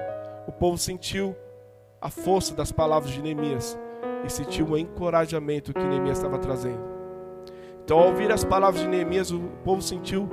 O 0.48 0.52
povo 0.52 0.78
sentiu 0.78 1.36
a 2.00 2.10
força 2.10 2.54
das 2.54 2.72
palavras 2.72 3.12
de 3.12 3.22
Neemias 3.22 3.78
e 4.24 4.30
sentiu 4.30 4.68
o 4.68 4.78
encorajamento 4.78 5.74
que 5.74 5.84
Neemias 5.84 6.20
estava 6.20 6.38
trazendo. 6.38 6.80
Então, 7.84 7.98
ao 7.98 8.08
ouvir 8.08 8.32
as 8.32 8.44
palavras 8.44 8.82
de 8.82 8.88
Neemias, 8.88 9.32
o 9.32 9.40
povo 9.64 9.82
sentiu 9.82 10.30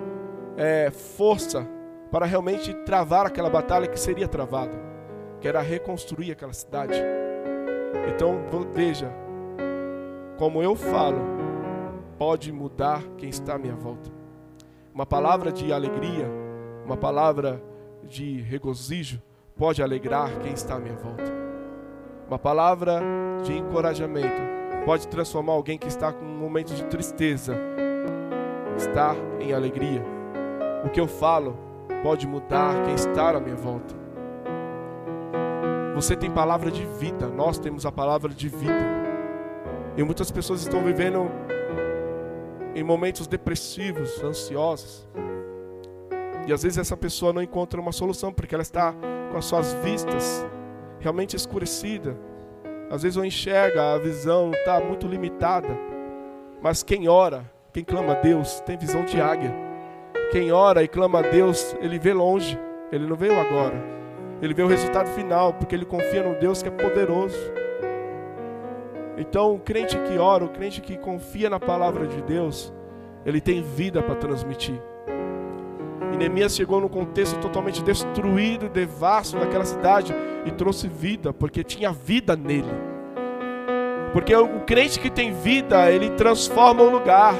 é, 0.56 0.90
força 0.90 1.66
para 2.14 2.26
realmente 2.26 2.72
travar 2.72 3.26
aquela 3.26 3.50
batalha 3.50 3.88
que 3.88 3.98
seria 3.98 4.28
travada, 4.28 4.78
que 5.40 5.48
era 5.48 5.60
reconstruir 5.60 6.30
aquela 6.30 6.52
cidade. 6.52 6.94
Então, 8.08 8.40
veja, 8.72 9.10
como 10.38 10.62
eu 10.62 10.76
falo, 10.76 11.18
pode 12.16 12.52
mudar 12.52 13.02
quem 13.18 13.28
está 13.28 13.56
à 13.56 13.58
minha 13.58 13.74
volta. 13.74 14.12
Uma 14.94 15.04
palavra 15.04 15.50
de 15.50 15.72
alegria, 15.72 16.30
uma 16.84 16.96
palavra 16.96 17.60
de 18.04 18.40
regozijo, 18.42 19.20
pode 19.56 19.82
alegrar 19.82 20.38
quem 20.38 20.52
está 20.52 20.76
à 20.76 20.78
minha 20.78 20.94
volta. 20.94 21.32
Uma 22.28 22.38
palavra 22.38 23.02
de 23.42 23.58
encorajamento 23.58 24.40
pode 24.86 25.08
transformar 25.08 25.54
alguém 25.54 25.76
que 25.76 25.88
está 25.88 26.12
com 26.12 26.24
um 26.24 26.38
momento 26.38 26.74
de 26.74 26.84
tristeza, 26.84 27.56
está 28.76 29.16
em 29.40 29.52
alegria. 29.52 30.00
O 30.84 30.90
que 30.90 31.00
eu 31.00 31.08
falo 31.08 31.63
pode 32.04 32.24
mudar 32.24 32.84
quem 32.84 32.94
está 32.94 33.30
à 33.30 33.40
minha 33.40 33.56
volta. 33.56 33.94
Você 35.96 36.14
tem 36.14 36.30
palavra 36.30 36.70
de 36.70 36.84
vida, 36.84 37.26
nós 37.28 37.58
temos 37.58 37.84
a 37.84 37.90
palavra 37.90 38.32
de 38.32 38.48
vida. 38.48 38.84
E 39.96 40.02
muitas 40.04 40.30
pessoas 40.30 40.60
estão 40.60 40.84
vivendo 40.84 41.28
em 42.76 42.84
momentos 42.84 43.26
depressivos, 43.26 44.22
ansiosos. 44.22 45.08
E 46.46 46.52
às 46.52 46.62
vezes 46.62 46.78
essa 46.78 46.96
pessoa 46.96 47.32
não 47.32 47.42
encontra 47.42 47.80
uma 47.80 47.92
solução 47.92 48.32
porque 48.32 48.54
ela 48.54 48.62
está 48.62 48.94
com 49.32 49.38
as 49.38 49.46
suas 49.46 49.72
vistas 49.82 50.46
realmente 51.00 51.34
escurecidas 51.34 52.14
às 52.90 53.02
vezes 53.02 53.16
eu 53.16 53.24
enxergo, 53.24 53.80
a 53.80 53.98
visão 53.98 54.52
está 54.52 54.78
muito 54.80 55.06
limitada. 55.06 55.68
Mas 56.62 56.82
quem 56.82 57.08
ora, 57.08 57.50
quem 57.72 57.82
clama 57.82 58.12
a 58.12 58.20
Deus, 58.20 58.60
tem 58.60 58.76
visão 58.76 59.04
de 59.04 59.20
águia. 59.20 59.52
Quem 60.30 60.52
ora 60.52 60.82
e 60.82 60.88
clama 60.88 61.20
a 61.20 61.22
Deus, 61.22 61.76
ele 61.80 61.98
vê 61.98 62.12
longe. 62.12 62.58
Ele 62.90 63.06
não 63.06 63.16
veio 63.16 63.38
agora. 63.38 63.74
Ele 64.42 64.52
vê 64.54 64.62
o 64.62 64.66
resultado 64.66 65.08
final, 65.10 65.54
porque 65.54 65.74
ele 65.74 65.84
confia 65.84 66.22
no 66.22 66.38
Deus 66.38 66.62
que 66.62 66.68
é 66.68 66.72
poderoso. 66.72 67.38
Então, 69.16 69.54
o 69.54 69.58
crente 69.58 69.96
que 69.96 70.18
ora, 70.18 70.44
o 70.44 70.48
crente 70.48 70.80
que 70.80 70.96
confia 70.96 71.48
na 71.48 71.60
palavra 71.60 72.06
de 72.06 72.20
Deus, 72.22 72.72
ele 73.24 73.40
tem 73.40 73.62
vida 73.62 74.02
para 74.02 74.16
transmitir. 74.16 74.80
E 76.12 76.16
Neemias 76.16 76.54
chegou 76.54 76.80
num 76.80 76.88
contexto 76.88 77.38
totalmente 77.40 77.82
destruído, 77.82 78.68
devasto 78.68 79.38
daquela 79.38 79.64
cidade 79.64 80.14
e 80.44 80.50
trouxe 80.50 80.88
vida, 80.88 81.32
porque 81.32 81.64
tinha 81.64 81.90
vida 81.90 82.36
nele. 82.36 82.70
Porque 84.12 84.34
o 84.34 84.60
crente 84.60 85.00
que 85.00 85.10
tem 85.10 85.32
vida, 85.32 85.90
ele 85.90 86.10
transforma 86.10 86.82
o 86.82 86.90
lugar. 86.90 87.34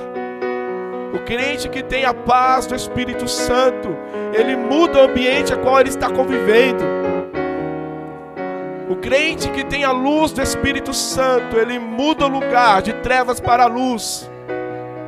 O 1.15 1.21
crente 1.21 1.69
que 1.69 1.81
tem 1.81 2.05
a 2.05 2.13
paz 2.13 2.67
do 2.67 2.75
Espírito 2.75 3.29
Santo, 3.29 3.97
ele 4.33 4.57
muda 4.57 4.99
o 4.99 5.03
ambiente 5.09 5.55
a 5.55 5.57
qual 5.57 5.79
ele 5.79 5.89
está 5.89 6.11
convivendo. 6.11 6.83
O 8.91 8.97
crente 8.97 9.49
que 9.51 9.65
tem 9.65 9.85
a 9.85 9.93
luz 9.93 10.33
do 10.33 10.43
Espírito 10.43 10.93
Santo, 10.93 11.57
ele 11.57 11.79
muda 11.79 12.27
o 12.27 12.29
lugar 12.29 12.83
de 12.83 12.93
trevas 12.95 13.39
para 13.39 13.63
a 13.63 13.69
luz. 13.69 14.29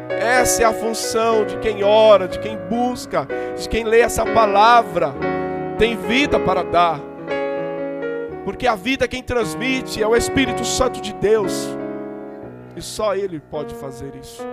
Essa 0.09 0.63
é 0.63 0.65
a 0.65 0.73
função 0.73 1.45
de 1.45 1.59
quem 1.59 1.83
ora, 1.83 2.29
de 2.29 2.39
quem 2.39 2.57
busca, 2.57 3.27
de 3.59 3.69
quem 3.69 3.83
lê 3.83 4.01
essa 4.01 4.25
palavra. 4.25 5.13
Tem 5.77 5.97
vida 5.97 6.39
para 6.39 6.63
dar. 6.63 7.01
Porque 8.45 8.69
a 8.69 8.77
vida 8.77 9.09
quem 9.09 9.25
transmite 9.25 10.01
é 10.01 10.07
o 10.07 10.15
Espírito 10.15 10.65
Santo 10.65 11.01
de 11.01 11.13
Deus. 11.13 11.77
E 12.77 12.81
só 12.81 13.17
Ele 13.17 13.41
pode 13.41 13.75
fazer 13.75 14.15
isso. 14.15 14.47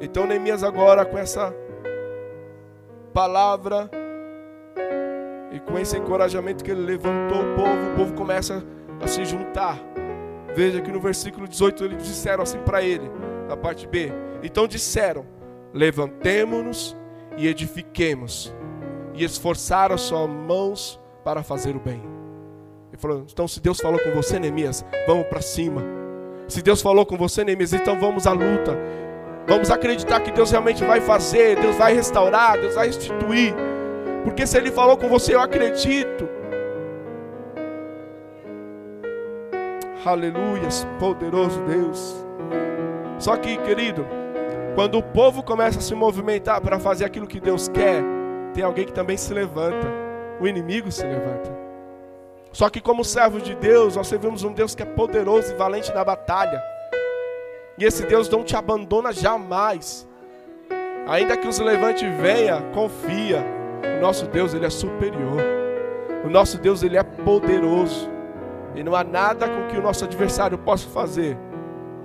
Então 0.00 0.26
Neemias 0.26 0.64
agora 0.64 1.04
com 1.04 1.18
essa 1.18 1.54
palavra 3.12 3.90
e 5.52 5.60
com 5.60 5.78
esse 5.78 5.96
encorajamento 5.96 6.64
que 6.64 6.70
ele 6.70 6.80
levantou 6.80 7.38
o 7.38 7.54
povo, 7.56 7.92
o 7.92 7.96
povo 7.96 8.14
começa 8.14 8.64
a 9.00 9.06
se 9.06 9.24
juntar. 9.24 9.78
Veja 10.54 10.80
que 10.80 10.90
no 10.90 11.00
versículo 11.00 11.46
18 11.46 11.84
eles 11.84 12.04
disseram 12.04 12.42
assim 12.42 12.58
para 12.58 12.82
ele, 12.82 13.10
na 13.48 13.56
parte 13.56 13.86
B. 13.86 14.12
Então 14.42 14.66
disseram: 14.66 15.26
Levantemo-nos 15.72 16.96
e 17.36 17.46
edifiquemos, 17.46 18.54
e 19.14 19.24
esforçaram 19.24 19.96
suas 19.98 20.28
mãos 20.28 21.00
para 21.24 21.42
fazer 21.42 21.76
o 21.76 21.80
bem. 21.80 22.02
Ele 22.88 22.98
falou: 22.98 23.24
Então, 23.30 23.46
se 23.46 23.60
Deus 23.60 23.80
falou 23.80 24.00
com 24.00 24.10
você, 24.10 24.38
Neemias, 24.38 24.84
vamos 25.06 25.26
para 25.26 25.40
cima. 25.40 25.82
Se 26.48 26.62
Deus 26.62 26.82
falou 26.82 27.06
com 27.06 27.16
você, 27.16 27.44
Neemias, 27.44 27.72
então 27.72 27.98
vamos 27.98 28.26
à 28.26 28.32
luta. 28.32 28.76
Vamos 29.50 29.68
acreditar 29.68 30.20
que 30.20 30.30
Deus 30.30 30.48
realmente 30.52 30.84
vai 30.84 31.00
fazer, 31.00 31.56
Deus 31.56 31.74
vai 31.74 31.92
restaurar, 31.92 32.56
Deus 32.56 32.76
vai 32.76 32.88
instituir. 32.88 33.52
Porque 34.22 34.46
se 34.46 34.56
Ele 34.56 34.70
falou 34.70 34.96
com 34.96 35.08
você, 35.08 35.34
eu 35.34 35.40
acredito. 35.40 36.28
Aleluia, 40.04 40.68
poderoso 41.00 41.60
Deus. 41.62 42.24
Só 43.18 43.36
que, 43.36 43.56
querido, 43.56 44.06
quando 44.76 44.98
o 44.98 45.02
povo 45.02 45.42
começa 45.42 45.80
a 45.80 45.82
se 45.82 45.96
movimentar 45.96 46.60
para 46.60 46.78
fazer 46.78 47.04
aquilo 47.04 47.26
que 47.26 47.40
Deus 47.40 47.68
quer, 47.68 48.04
tem 48.54 48.62
alguém 48.62 48.86
que 48.86 48.92
também 48.92 49.16
se 49.16 49.34
levanta. 49.34 49.88
O 50.40 50.46
inimigo 50.46 50.92
se 50.92 51.04
levanta. 51.04 51.52
Só 52.52 52.70
que, 52.70 52.80
como 52.80 53.04
servo 53.04 53.40
de 53.40 53.56
Deus, 53.56 53.96
nós 53.96 54.06
servimos 54.06 54.44
um 54.44 54.52
Deus 54.52 54.76
que 54.76 54.84
é 54.84 54.86
poderoso 54.86 55.52
e 55.52 55.56
valente 55.56 55.92
na 55.92 56.04
batalha. 56.04 56.62
E 57.78 57.84
esse 57.84 58.04
Deus 58.06 58.28
não 58.28 58.44
te 58.44 58.56
abandona 58.56 59.12
jamais. 59.12 60.08
Ainda 61.06 61.36
que 61.36 61.48
os 61.48 61.58
levante 61.58 62.08
venha, 62.08 62.62
confia. 62.74 63.44
O 63.98 64.00
nosso 64.00 64.26
Deus, 64.26 64.54
ele 64.54 64.66
é 64.66 64.70
superior. 64.70 65.40
O 66.24 66.30
nosso 66.30 66.58
Deus, 66.58 66.82
ele 66.82 66.96
é 66.96 67.02
poderoso. 67.02 68.08
E 68.74 68.82
não 68.82 68.94
há 68.94 69.02
nada 69.02 69.48
com 69.48 69.66
que 69.68 69.76
o 69.76 69.82
nosso 69.82 70.04
adversário 70.04 70.58
possa 70.58 70.88
fazer 70.88 71.36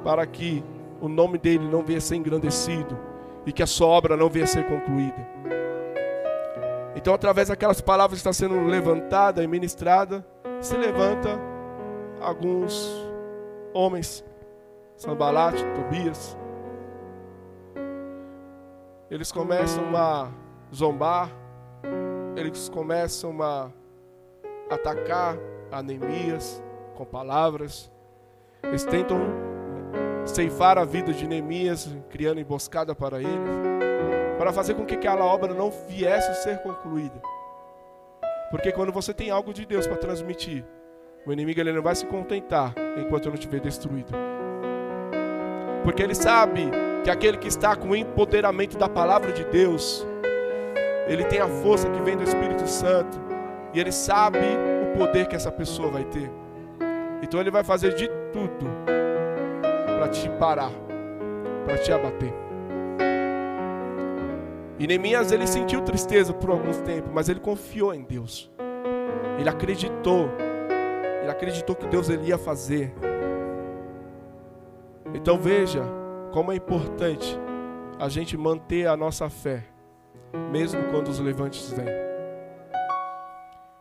para 0.04 0.26
que 0.26 0.64
o 1.02 1.08
nome 1.08 1.38
dele 1.38 1.68
não 1.68 1.84
venha 1.84 2.02
ser 2.02 2.16
engrandecido 2.16 2.98
e 3.46 3.52
que 3.52 3.62
a 3.62 3.68
sua 3.68 3.88
obra 3.88 4.18
não 4.18 4.30
venha 4.30 4.46
a 4.46 4.48
ser 4.48 4.66
concluída. 4.66 5.28
Então, 6.96 7.14
através 7.14 7.50
daquelas 7.50 7.82
palavras 7.82 8.22
que 8.22 8.28
está 8.28 8.34
sendo 8.34 8.66
levantada 8.66 9.44
e 9.44 9.48
ministrada, 9.48 10.26
se 10.62 10.76
levanta 10.76 11.40
alguns 12.22 13.08
homens 13.74 14.24
Sambalate, 14.98 15.64
Tobias. 15.76 16.38
Eles 19.12 19.32
começam 19.32 19.96
a 19.96 20.32
zombar, 20.74 21.30
eles 22.36 22.70
começam 22.70 23.42
a 23.42 23.70
atacar 24.70 25.38
a 25.72 25.84
Neemias 25.84 26.64
com 26.96 27.06
palavras. 27.06 27.92
Eles 28.64 28.84
tentam 28.86 29.20
ceifar 30.26 30.78
a 30.78 30.86
vida 30.86 31.14
de 31.14 31.28
Neemias, 31.28 31.94
criando 32.10 32.40
emboscada 32.40 32.96
para 32.96 33.20
ele, 33.20 33.46
para 34.38 34.54
fazer 34.54 34.74
com 34.76 34.86
que 34.86 34.96
aquela 34.96 35.26
obra 35.26 35.54
não 35.54 35.70
viesse 35.70 36.32
a 36.32 36.34
ser 36.34 36.60
concluída. 36.60 37.22
Porque 38.50 38.72
quando 38.72 38.94
você 38.94 39.14
tem 39.14 39.30
algo 39.30 39.54
de 39.54 39.66
Deus 39.66 39.86
para 39.86 39.98
transmitir, 39.98 40.66
o 41.28 41.34
inimigo 41.34 41.60
ele 41.60 41.74
não 41.74 41.84
vai 41.84 41.96
se 41.96 42.06
contentar 42.06 42.74
enquanto 42.98 43.28
não 43.28 43.36
estiver 43.36 43.60
destruído 43.60 44.16
porque 45.86 46.02
ele 46.02 46.16
sabe 46.16 46.72
que 47.04 47.12
aquele 47.12 47.38
que 47.38 47.48
está 47.48 47.76
com 47.76 47.90
o 47.90 47.96
empoderamento 47.96 48.76
da 48.76 48.90
palavra 48.90 49.32
de 49.32 49.46
Deus, 49.46 50.06
ele 51.08 51.24
tem 51.26 51.40
a 51.40 51.48
força 51.48 51.88
que 51.88 52.02
vem 52.02 52.18
do 52.18 52.24
Espírito 52.24 52.68
Santo, 52.68 53.18
e 53.72 53.80
ele 53.80 53.92
sabe 53.92 54.40
o 54.40 54.98
poder 54.98 55.28
que 55.28 55.36
essa 55.36 55.52
pessoa 55.52 55.90
vai 55.92 56.04
ter. 56.06 56.32
Então 57.22 57.40
ele 57.40 57.52
vai 57.52 57.64
fazer 57.64 57.94
de 57.94 58.10
tudo 58.34 58.66
para 59.86 60.08
te 60.10 60.28
parar, 60.40 60.72
para 61.66 61.78
te 61.78 61.92
abater. 61.92 62.34
E 64.80 64.88
Neemias 64.88 65.32
ele 65.32 65.46
sentiu 65.46 65.82
tristeza 65.82 66.34
por 66.34 66.50
alguns 66.50 66.78
tempos, 66.78 67.12
mas 67.14 67.30
ele 67.30 67.40
confiou 67.40 67.94
em 67.94 68.02
Deus. 68.02 68.52
Ele 69.40 69.48
acreditou. 69.48 70.30
Ele 71.22 71.30
acreditou 71.30 71.76
que 71.76 71.86
Deus 71.88 72.10
ele 72.10 72.30
ia 72.30 72.38
fazer. 72.38 72.94
Então 75.26 75.40
veja 75.40 75.82
como 76.32 76.52
é 76.52 76.56
importante 76.56 77.36
a 77.98 78.08
gente 78.08 78.38
manter 78.38 78.86
a 78.86 78.96
nossa 78.96 79.28
fé, 79.28 79.66
mesmo 80.52 80.80
quando 80.92 81.08
os 81.08 81.18
levantes 81.18 81.74
vêm. 81.74 81.88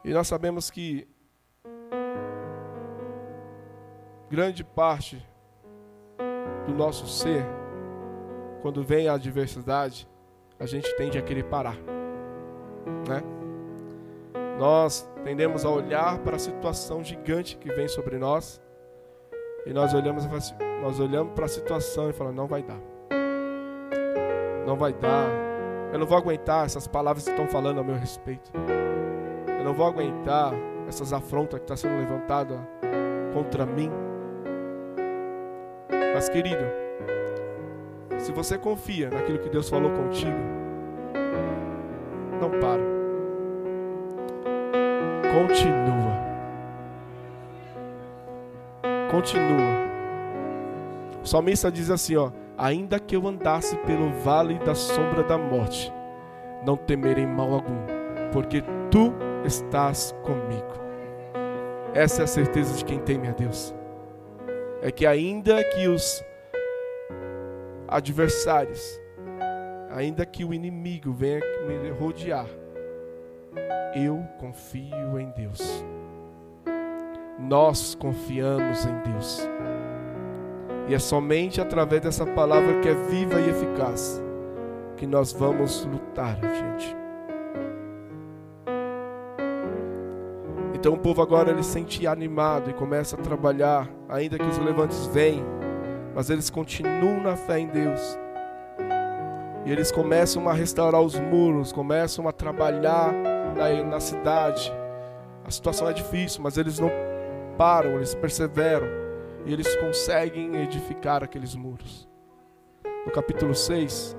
E 0.03 0.15
nós 0.15 0.27
sabemos 0.27 0.71
que 0.71 1.07
grande 4.31 4.65
parte 4.65 5.23
do 6.67 6.73
nosso 6.73 7.07
ser, 7.07 7.45
quando 8.63 8.83
vem 8.83 9.09
a 9.09 9.13
adversidade, 9.13 10.09
a 10.59 10.65
gente 10.65 10.97
tende 10.97 11.19
a 11.19 11.23
querer 11.23 11.45
parar, 11.45 11.77
né? 13.07 13.23
Nós 14.59 15.07
tendemos 15.23 15.67
a 15.67 15.69
olhar 15.69 16.21
para 16.21 16.37
a 16.37 16.39
situação 16.39 17.05
gigante 17.05 17.59
que 17.59 17.71
vem 17.71 17.87
sobre 17.87 18.17
nós 18.17 18.63
e 19.67 19.75
nós 19.75 19.93
olhamos 19.93 20.25
e 20.25 20.27
falamos 20.27 20.51
assim, 20.51 20.74
nós 20.85 21.01
olhamos 21.01 21.33
para 21.33 21.47
a 21.47 21.49
situação 21.49 22.11
e 22.11 22.13
falamos: 22.13 22.37
não 22.37 22.47
vai 22.47 22.63
dar. 22.63 22.79
Não 24.67 24.77
vai 24.77 24.93
dar. 24.93 25.31
Eu 25.91 25.99
não 25.99 26.07
vou 26.07 26.19
aguentar 26.19 26.67
essas 26.67 26.87
palavras 26.87 27.25
que 27.25 27.31
estão 27.31 27.49
falando 27.49 27.81
a 27.81 27.83
meu 27.83 27.95
respeito. 27.95 28.51
Eu 29.49 29.65
não 29.65 29.73
vou 29.73 29.87
aguentar 29.87 30.53
essas 30.87 31.11
afrontas 31.15 31.59
que 31.59 31.65
estão 31.65 31.75
tá 31.75 31.81
sendo 31.81 31.99
levantadas 31.99 32.59
contra 33.33 33.65
mim. 33.65 33.91
Mas, 36.13 36.29
querido, 36.29 36.65
se 38.19 38.31
você 38.31 38.59
confia 38.59 39.09
naquilo 39.09 39.39
que 39.39 39.49
Deus 39.49 39.71
falou 39.71 39.91
contigo, 39.91 40.37
não 42.39 42.51
para. 42.61 42.83
Continua. 45.33 46.15
Continua. 49.11 49.94
O 51.25 51.27
salmista 51.27 51.73
diz 51.73 51.91
assim, 51.91 52.17
ó: 52.17 52.31
Ainda 52.59 53.01
que 53.01 53.17
eu 53.17 53.27
andasse 53.27 53.75
pelo 53.79 54.11
vale 54.21 54.59
da 54.59 54.75
sombra 54.75 55.23
da 55.23 55.39
morte, 55.39 55.91
não 56.67 56.77
temerei 56.77 57.27
mal 57.27 57.55
algum, 57.55 57.87
porque 58.31 58.63
tu 58.91 59.11
estás 59.43 60.15
comigo. 60.23 60.85
Essa 61.95 62.21
é 62.21 62.25
a 62.25 62.27
certeza 62.27 62.77
de 62.77 62.85
quem 62.85 62.99
teme 62.99 63.27
a 63.27 63.33
Deus. 63.33 63.75
É 64.83 64.91
que 64.91 65.07
ainda 65.07 65.65
que 65.65 65.89
os 65.89 66.23
adversários, 67.89 69.01
ainda 69.91 70.27
que 70.27 70.45
o 70.45 70.53
inimigo 70.53 71.11
venha 71.11 71.41
me 71.67 71.89
rodear, 71.89 72.47
eu 73.95 74.23
confio 74.39 75.19
em 75.19 75.31
Deus. 75.31 75.83
Nós 77.39 77.95
confiamos 77.95 78.85
em 78.85 79.11
Deus. 79.11 79.49
E 80.87 80.95
é 80.95 80.99
somente 80.99 81.61
através 81.61 82.03
dessa 82.03 82.27
palavra 82.27 82.81
que 82.81 82.89
é 82.89 82.95
viva 82.95 83.41
e 83.41 83.49
eficaz 83.49 84.23
que 84.97 85.07
nós 85.07 85.33
vamos 85.33 85.85
lutar 85.87 86.39
adiante. 86.43 86.97
Então 90.75 90.95
o 90.95 90.99
povo 90.99 91.23
agora 91.23 91.51
ele 91.51 91.63
se 91.63 91.71
sente 91.71 92.07
animado 92.07 92.71
e 92.71 92.75
começa 92.75 93.17
a 93.17 93.19
trabalhar, 93.19 93.89
ainda 94.09 94.39
que 94.39 94.47
os 94.47 94.59
levantes 94.59 95.07
venham, 95.07 95.47
mas 96.15 96.29
eles 96.29 96.51
continuam 96.51 97.23
na 97.23 97.37
fé 97.37 97.59
em 97.59 97.69
Deus. 97.69 98.19
E 99.65 99.73
eles 99.73 99.91
começam 99.91 100.47
a 100.47 100.53
restaurar 100.53 101.01
os 101.01 101.19
muros, 101.19 101.73
começam 101.73 102.29
a 102.29 102.33
trabalhar 102.33 103.15
na, 103.57 103.83
na 103.83 104.01
cidade. 104.01 104.71
A 105.43 105.51
situação 105.51 105.89
é 105.89 105.95
difícil, 105.95 106.43
mas 106.43 106.59
eles 106.59 106.79
não 106.79 106.91
param, 107.57 107.93
eles 107.93 108.15
perseveram 108.15 109.04
e 109.45 109.53
eles 109.53 109.75
conseguem 109.77 110.57
edificar 110.57 111.23
aqueles 111.23 111.55
muros. 111.55 112.09
No 113.05 113.13
capítulo 113.13 113.55
6, 113.55 114.17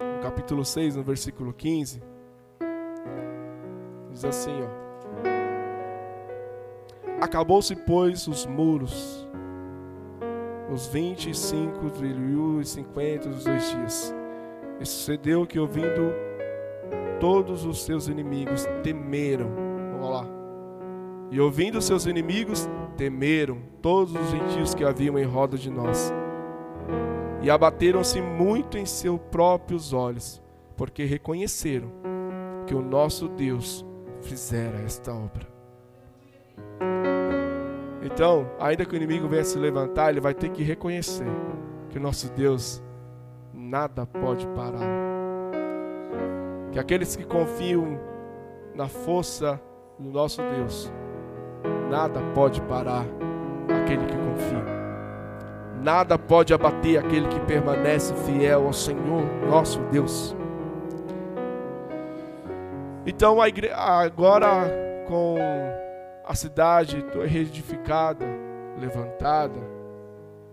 no 0.00 0.22
capítulo 0.22 0.64
6, 0.64 0.96
no 0.96 1.04
versículo 1.04 1.52
15, 1.52 2.02
diz 4.10 4.24
assim, 4.24 4.60
ó: 4.62 4.86
Acabou-se, 7.20 7.74
pois, 7.76 8.26
os 8.26 8.44
muros, 8.44 9.28
os 10.72 10.88
vinte 10.88 11.30
e 11.30 11.34
cinco, 11.34 11.86
e 12.60 12.64
cinquenta, 12.64 13.28
os 13.28 13.44
dois 13.44 13.70
dias. 13.70 14.14
E 14.80 14.84
sucedeu 14.84 15.46
que, 15.46 15.58
ouvindo 15.58 16.12
todos 17.20 17.64
os 17.64 17.84
seus 17.84 18.08
inimigos, 18.08 18.66
temeram. 18.82 19.48
Vamos 19.92 20.10
lá. 20.10 20.35
E 21.30 21.40
ouvindo 21.40 21.82
seus 21.82 22.06
inimigos, 22.06 22.68
temeram 22.96 23.58
todos 23.82 24.14
os 24.14 24.30
gentios 24.30 24.74
que 24.74 24.84
haviam 24.84 25.18
em 25.18 25.24
roda 25.24 25.56
de 25.58 25.70
nós. 25.70 26.12
E 27.42 27.50
abateram-se 27.50 28.20
muito 28.20 28.78
em 28.78 28.86
seus 28.86 29.20
próprios 29.30 29.92
olhos, 29.92 30.42
porque 30.76 31.04
reconheceram 31.04 31.90
que 32.66 32.74
o 32.74 32.82
nosso 32.82 33.28
Deus 33.28 33.84
fizera 34.22 34.78
esta 34.80 35.12
obra. 35.12 35.46
Então, 38.02 38.48
ainda 38.58 38.84
que 38.84 38.94
o 38.94 38.96
inimigo 38.96 39.28
venha 39.28 39.44
se 39.44 39.58
levantar, 39.58 40.10
ele 40.10 40.20
vai 40.20 40.32
ter 40.32 40.50
que 40.50 40.62
reconhecer 40.62 41.26
que 41.90 41.98
o 41.98 42.00
nosso 42.00 42.30
Deus 42.32 42.82
nada 43.52 44.06
pode 44.06 44.46
parar. 44.48 44.88
Que 46.72 46.78
aqueles 46.78 47.16
que 47.16 47.24
confiam 47.24 47.98
na 48.74 48.88
força 48.88 49.60
do 49.98 50.10
nosso 50.10 50.40
Deus, 50.42 50.92
nada 51.90 52.20
pode 52.34 52.60
parar 52.62 53.04
aquele 53.82 54.04
que 54.06 54.16
confia. 54.16 54.64
Nada 55.82 56.18
pode 56.18 56.52
abater 56.52 56.98
aquele 56.98 57.28
que 57.28 57.40
permanece 57.40 58.14
fiel 58.14 58.66
ao 58.66 58.72
Senhor, 58.72 59.22
nosso 59.48 59.80
Deus. 59.90 60.34
Então, 63.06 63.38
agora 63.72 64.68
com 65.06 65.36
a 66.24 66.34
cidade 66.34 67.04
reedificada, 67.24 68.26
levantada. 68.80 69.60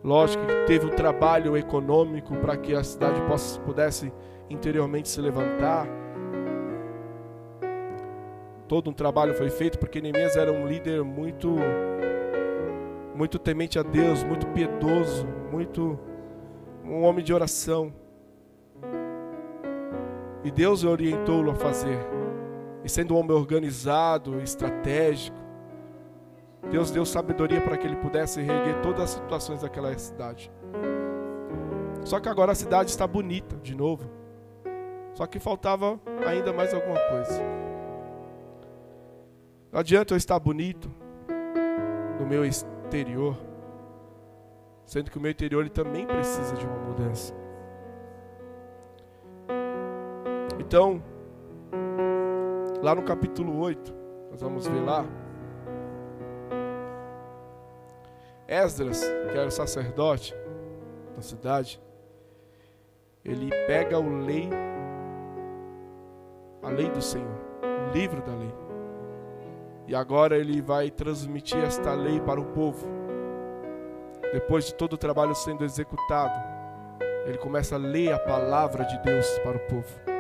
Lógico 0.04 0.46
que 0.46 0.66
teve 0.68 0.86
um 0.86 0.92
trabalho 0.92 1.58
econômico 1.58 2.36
para 2.36 2.56
que 2.56 2.76
a 2.76 2.84
cidade 2.84 3.20
pudesse 3.66 4.14
interiormente 4.50 5.10
se 5.10 5.20
levantar. 5.20 5.88
Todo 8.74 8.90
um 8.90 8.94
trabalho 8.94 9.36
foi 9.36 9.52
feito 9.52 9.78
porque 9.78 10.02
Neemias 10.02 10.36
era 10.36 10.52
um 10.52 10.66
líder 10.66 11.04
muito 11.04 11.58
muito 13.14 13.38
temente 13.38 13.78
a 13.78 13.84
Deus, 13.84 14.24
muito 14.24 14.48
piedoso, 14.48 15.28
muito 15.52 16.00
um 16.84 17.04
homem 17.04 17.24
de 17.24 17.32
oração. 17.32 17.94
E 20.44 20.50
Deus 20.50 20.84
orientou-lo 20.84 21.52
a 21.52 21.56
fazer. 21.56 22.00
E 22.84 22.90
sendo 22.90 23.14
um 23.14 23.20
homem 23.20 23.38
organizado, 23.38 24.42
estratégico, 24.42 25.38
Deus 26.72 26.90
deu 26.90 27.06
sabedoria 27.06 27.62
para 27.62 27.78
que 27.78 27.86
ele 27.86 27.98
pudesse 27.98 28.42
reerguer 28.42 28.82
todas 28.82 29.04
as 29.04 29.10
situações 29.12 29.62
daquela 29.62 29.96
cidade. 29.96 30.52
Só 32.04 32.20
que 32.20 32.28
agora 32.28 32.54
a 32.54 32.56
cidade 32.56 32.90
está 32.90 33.06
bonita 33.06 33.56
de 33.58 33.76
novo. 33.76 34.10
Só 35.14 35.28
que 35.28 35.38
faltava 35.40 36.02
ainda 36.26 36.52
mais 36.52 36.74
alguma 36.74 36.98
coisa. 37.12 37.73
Não 39.74 39.80
adianta 39.80 40.14
eu 40.14 40.18
estar 40.18 40.38
bonito 40.38 40.88
no 42.20 42.28
meu 42.28 42.46
exterior, 42.46 43.36
sendo 44.86 45.10
que 45.10 45.18
o 45.18 45.20
meu 45.20 45.32
interior 45.32 45.62
ele 45.62 45.72
também 45.72 46.06
precisa 46.06 46.56
de 46.56 46.64
uma 46.64 46.78
mudança. 46.78 47.34
Então, 50.60 51.02
lá 52.84 52.94
no 52.94 53.02
capítulo 53.02 53.60
8, 53.60 53.96
nós 54.30 54.42
vamos 54.42 54.68
ver 54.68 54.80
lá, 54.80 55.08
Esdras, 58.48 59.02
que 59.02 59.36
era 59.36 59.48
o 59.48 59.52
sacerdote 59.52 60.36
da 61.16 61.24
cidade, 61.24 61.82
ele 63.26 63.50
pega 63.66 63.98
o 63.98 64.24
lei, 64.24 64.52
a 66.62 66.70
lei 66.70 66.92
do 66.92 67.02
Senhor, 67.02 67.40
o 67.90 67.92
livro 67.92 68.22
da 68.22 68.36
lei. 68.36 68.63
E 69.88 69.94
agora 69.94 70.38
ele 70.38 70.62
vai 70.62 70.90
transmitir 70.90 71.64
esta 71.64 71.94
lei 71.94 72.20
para 72.22 72.40
o 72.40 72.46
povo. 72.46 72.88
Depois 74.32 74.66
de 74.66 74.74
todo 74.74 74.94
o 74.94 74.98
trabalho 74.98 75.36
sendo 75.36 75.64
executado, 75.64 76.34
ele 77.26 77.38
começa 77.38 77.76
a 77.76 77.78
ler 77.78 78.14
a 78.14 78.20
palavra 78.20 78.86
de 78.86 78.98
Deus 79.00 79.28
para 79.40 79.58
o 79.58 79.60
povo. 79.62 80.14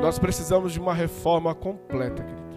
Nós 0.00 0.18
precisamos 0.18 0.72
de 0.72 0.80
uma 0.80 0.94
reforma 0.94 1.54
completa, 1.54 2.22
querido. 2.22 2.48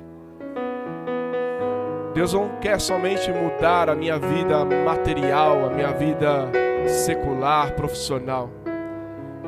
Deus 2.14 2.34
não 2.34 2.60
quer 2.60 2.80
somente 2.80 3.32
mudar 3.32 3.90
a 3.90 3.96
minha 3.96 4.20
vida 4.20 4.64
material, 4.64 5.66
a 5.66 5.70
minha 5.70 5.92
vida 5.92 6.52
secular, 6.88 7.74
profissional. 7.76 8.50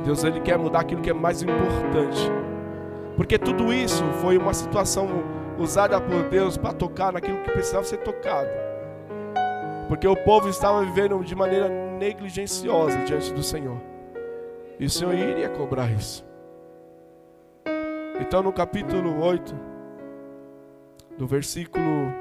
Deus 0.04 0.24
ele 0.24 0.39
quer 0.41 0.58
mudar 0.58 0.82
aquilo 0.82 1.02
que 1.02 1.10
é 1.10 1.13
mais 1.13 1.41
importante. 1.41 2.32
Porque 3.15 3.38
tudo 3.38 3.72
isso 3.72 4.04
foi 4.22 4.38
uma 4.38 4.54
situação 4.54 5.08
usada 5.58 6.00
por 6.02 6.24
Deus 6.30 6.58
para 6.58 6.74
tocar 6.74 7.13
naquilo 7.13 7.41
que 7.41 7.52
precisava 7.52 7.84
ser 7.84 7.98
tocado. 7.98 8.50
Porque 9.88 10.08
o 10.08 10.15
povo 10.15 10.50
estava 10.50 10.84
vivendo 10.84 11.24
de 11.24 11.36
maneira 11.36 11.69
negligenciosa 11.69 12.98
diante 13.06 13.32
do 13.34 13.43
Senhor. 13.43 13.78
E 14.80 14.86
o 14.86 14.89
Senhor 14.89 15.13
iria 15.13 15.50
cobrar 15.50 15.91
isso. 15.91 16.26
Então, 18.19 18.41
no 18.41 18.52
capítulo 18.52 19.24
8, 19.24 19.56
do 21.17 21.28
versículo 21.28 22.12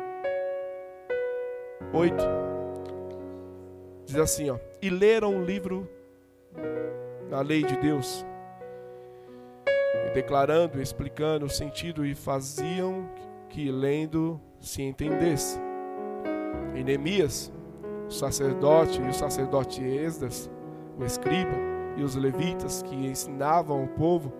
8, 1.92 2.16
diz 4.06 4.16
assim: 4.16 4.50
ó, 4.50 4.58
E 4.82 4.90
leram 4.90 5.36
o 5.36 5.44
livro 5.44 5.88
na 7.30 7.40
lei 7.40 7.62
de 7.62 7.76
Deus, 7.76 8.26
e 10.08 10.10
declarando, 10.12 10.82
explicando 10.82 11.46
o 11.46 11.48
sentido, 11.48 12.04
e 12.04 12.16
faziam 12.16 13.08
que 13.48 13.70
lendo 13.70 14.40
se 14.58 14.82
entendesse. 14.82 15.56
E 16.74 16.82
Neemias, 16.82 17.52
o 18.08 18.10
sacerdote, 18.10 19.00
e 19.00 19.08
o 19.08 19.14
sacerdote 19.14 19.84
Esdras, 19.84 20.50
o 20.98 21.04
escriba, 21.04 21.54
e 21.96 22.02
os 22.02 22.16
levitas 22.16 22.82
que 22.82 22.96
ensinavam 22.96 23.84
o 23.84 23.88
povo, 23.88 24.32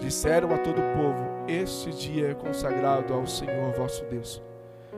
disseram 0.00 0.52
a 0.52 0.58
todo 0.58 0.80
o 0.80 0.92
povo: 0.96 1.24
Este 1.46 1.90
dia 1.92 2.30
é 2.30 2.34
consagrado 2.34 3.14
ao 3.14 3.28
Senhor 3.28 3.72
vosso 3.74 4.04
Deus. 4.06 4.42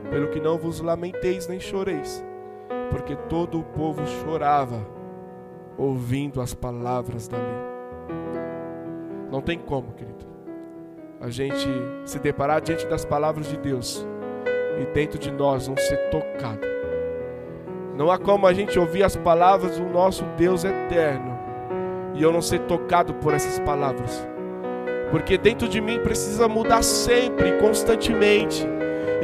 Pelo 0.09 0.31
que 0.31 0.41
não 0.41 0.57
vos 0.57 0.81
lamenteis 0.81 1.47
nem 1.49 1.61
choreis, 1.61 2.25
porque 2.95 3.17
todo 3.29 3.59
o 3.59 3.65
povo 3.65 4.07
chorava, 4.07 4.87
ouvindo 5.77 6.41
as 6.41 6.55
palavras 6.55 7.27
da 7.27 7.37
lei. 7.37 8.15
Não 9.33 9.41
tem 9.41 9.59
como, 9.59 9.93
querido, 9.95 10.25
a 11.21 11.29
gente 11.29 11.67
se 12.05 12.21
deparar 12.21 12.61
diante 12.61 12.87
das 12.87 13.05
palavras 13.05 13.49
de 13.49 13.57
Deus 13.57 14.07
e 14.81 14.87
dentro 14.95 15.19
de 15.19 15.33
nós 15.33 15.67
não 15.67 15.77
ser 15.77 16.09
tocado. 16.11 16.65
Não 17.97 18.13
há 18.13 18.17
como 18.17 18.47
a 18.47 18.53
gente 18.53 18.79
ouvir 18.79 19.03
as 19.03 19.17
palavras 19.17 19.77
do 19.77 19.87
nosso 19.87 20.25
Deus 20.37 20.63
eterno 20.63 21.37
e 22.15 22.23
eu 22.23 22.31
não 22.31 22.41
ser 22.41 22.61
tocado 22.61 23.13
por 23.15 23.35
essas 23.35 23.59
palavras. 23.59 24.25
Porque 25.11 25.37
dentro 25.37 25.69
de 25.69 25.81
mim 25.81 25.99
precisa 25.99 26.47
mudar 26.47 26.85
sempre, 26.85 27.59
constantemente. 27.59 28.65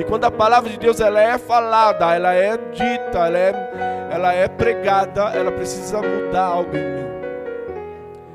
E 0.00 0.04
quando 0.04 0.24
a 0.24 0.30
palavra 0.30 0.70
de 0.70 0.78
Deus 0.78 0.98
ela 0.98 1.20
é 1.20 1.36
falada, 1.36 2.14
ela 2.14 2.32
é 2.32 2.56
dita, 2.56 3.18
ela 3.26 3.38
é, 3.38 4.08
ela 4.10 4.32
é 4.32 4.48
pregada, 4.48 5.24
ela 5.34 5.52
precisa 5.52 6.00
mudar 6.00 6.46
algo 6.46 6.74
em 6.74 6.80
mim. 6.80 7.10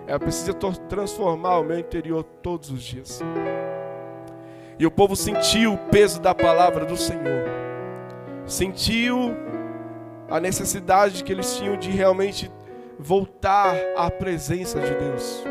Ela 0.05 0.19
precisa 0.19 0.53
transformar 0.87 1.57
o 1.57 1.63
meu 1.63 1.79
interior 1.79 2.23
todos 2.23 2.69
os 2.69 2.83
dias. 2.83 3.19
E 4.77 4.85
o 4.85 4.91
povo 4.91 5.15
sentiu 5.15 5.73
o 5.73 5.77
peso 5.89 6.21
da 6.21 6.35
palavra 6.35 6.85
do 6.85 6.95
Senhor. 6.95 7.49
Sentiu 8.45 9.35
a 10.29 10.39
necessidade 10.39 11.23
que 11.23 11.31
eles 11.31 11.57
tinham 11.57 11.75
de 11.77 11.89
realmente 11.89 12.51
voltar 12.99 13.75
à 13.97 14.11
presença 14.11 14.79
de 14.79 14.93
Deus 14.93 15.43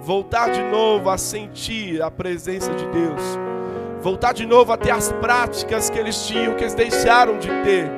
voltar 0.00 0.50
de 0.50 0.62
novo 0.62 1.10
a 1.10 1.18
sentir 1.18 2.02
a 2.02 2.10
presença 2.10 2.72
de 2.72 2.86
Deus, 2.86 3.20
voltar 4.00 4.32
de 4.32 4.46
novo 4.46 4.72
a 4.72 4.76
ter 4.76 4.90
as 4.90 5.12
práticas 5.12 5.90
que 5.90 5.98
eles 5.98 6.26
tinham, 6.26 6.54
que 6.54 6.64
eles 6.64 6.74
deixaram 6.74 7.38
de 7.38 7.48
ter. 7.62 7.90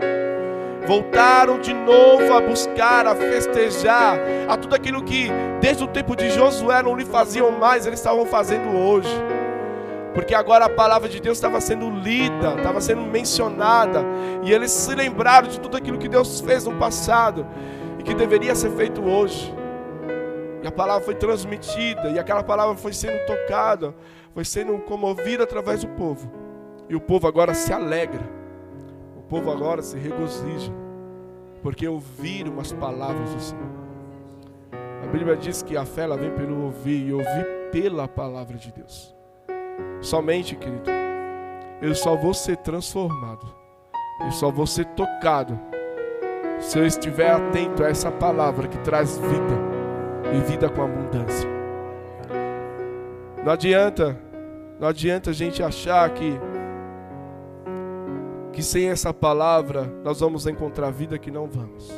Voltaram 0.86 1.60
de 1.60 1.72
novo 1.72 2.34
a 2.34 2.40
buscar, 2.40 3.06
a 3.06 3.14
festejar, 3.14 4.18
a 4.48 4.56
tudo 4.56 4.74
aquilo 4.74 5.02
que 5.02 5.30
desde 5.60 5.84
o 5.84 5.86
tempo 5.86 6.16
de 6.16 6.28
Josué 6.30 6.82
não 6.82 6.96
lhe 6.96 7.04
faziam 7.04 7.52
mais, 7.52 7.86
eles 7.86 8.00
estavam 8.00 8.26
fazendo 8.26 8.76
hoje. 8.76 9.14
Porque 10.12 10.34
agora 10.34 10.64
a 10.64 10.68
palavra 10.68 11.08
de 11.08 11.20
Deus 11.20 11.38
estava 11.38 11.60
sendo 11.60 11.88
lida, 11.88 12.54
estava 12.56 12.80
sendo 12.80 13.02
mencionada, 13.02 14.04
e 14.42 14.52
eles 14.52 14.72
se 14.72 14.94
lembraram 14.94 15.48
de 15.48 15.60
tudo 15.60 15.76
aquilo 15.76 15.98
que 15.98 16.08
Deus 16.08 16.40
fez 16.40 16.64
no 16.64 16.74
passado 16.74 17.46
e 17.98 18.02
que 18.02 18.12
deveria 18.12 18.54
ser 18.54 18.70
feito 18.72 19.02
hoje. 19.02 19.54
E 20.62 20.66
a 20.66 20.72
palavra 20.72 21.04
foi 21.04 21.14
transmitida, 21.14 22.08
e 22.08 22.18
aquela 22.18 22.42
palavra 22.42 22.76
foi 22.76 22.92
sendo 22.92 23.24
tocada, 23.24 23.94
foi 24.34 24.44
sendo 24.44 24.78
comovida 24.78 25.44
através 25.44 25.82
do 25.82 25.88
povo. 25.88 26.30
E 26.88 26.96
o 26.96 27.00
povo 27.00 27.26
agora 27.26 27.54
se 27.54 27.72
alegra. 27.72 28.22
O 29.16 29.22
povo 29.22 29.50
agora 29.50 29.82
se 29.82 29.98
regozija. 29.98 30.72
Porque 31.62 31.86
ouviram 31.86 32.58
as 32.58 32.72
palavras 32.72 33.32
do 33.32 33.40
Senhor. 33.40 33.82
A 35.02 35.06
Bíblia 35.06 35.36
diz 35.36 35.62
que 35.62 35.76
a 35.76 35.84
fé 35.84 36.02
ela 36.02 36.16
vem 36.16 36.30
pelo 36.30 36.64
ouvir 36.64 37.06
e 37.06 37.12
ouvir 37.12 37.46
pela 37.70 38.08
palavra 38.08 38.56
de 38.56 38.72
Deus. 38.72 39.14
Somente, 40.00 40.56
querido, 40.56 40.90
eu 41.80 41.94
só 41.94 42.16
vou 42.16 42.34
ser 42.34 42.56
transformado, 42.58 43.46
eu 44.24 44.32
só 44.32 44.50
vou 44.50 44.66
ser 44.66 44.86
tocado 44.94 45.58
se 46.60 46.78
eu 46.78 46.86
estiver 46.86 47.30
atento 47.30 47.84
a 47.84 47.88
essa 47.88 48.10
palavra 48.10 48.68
que 48.68 48.78
traz 48.78 49.18
vida 49.18 50.32
e 50.32 50.40
vida 50.50 50.68
com 50.68 50.82
abundância. 50.82 51.61
Não 53.44 53.52
adianta, 53.52 54.16
não 54.78 54.86
adianta 54.86 55.30
a 55.30 55.32
gente 55.32 55.62
achar 55.62 56.08
que 56.10 56.38
que 58.52 58.62
sem 58.62 58.90
essa 58.90 59.12
palavra 59.14 59.84
nós 60.04 60.20
vamos 60.20 60.46
encontrar 60.46 60.90
vida 60.90 61.18
que 61.18 61.30
não 61.30 61.46
vamos. 61.48 61.90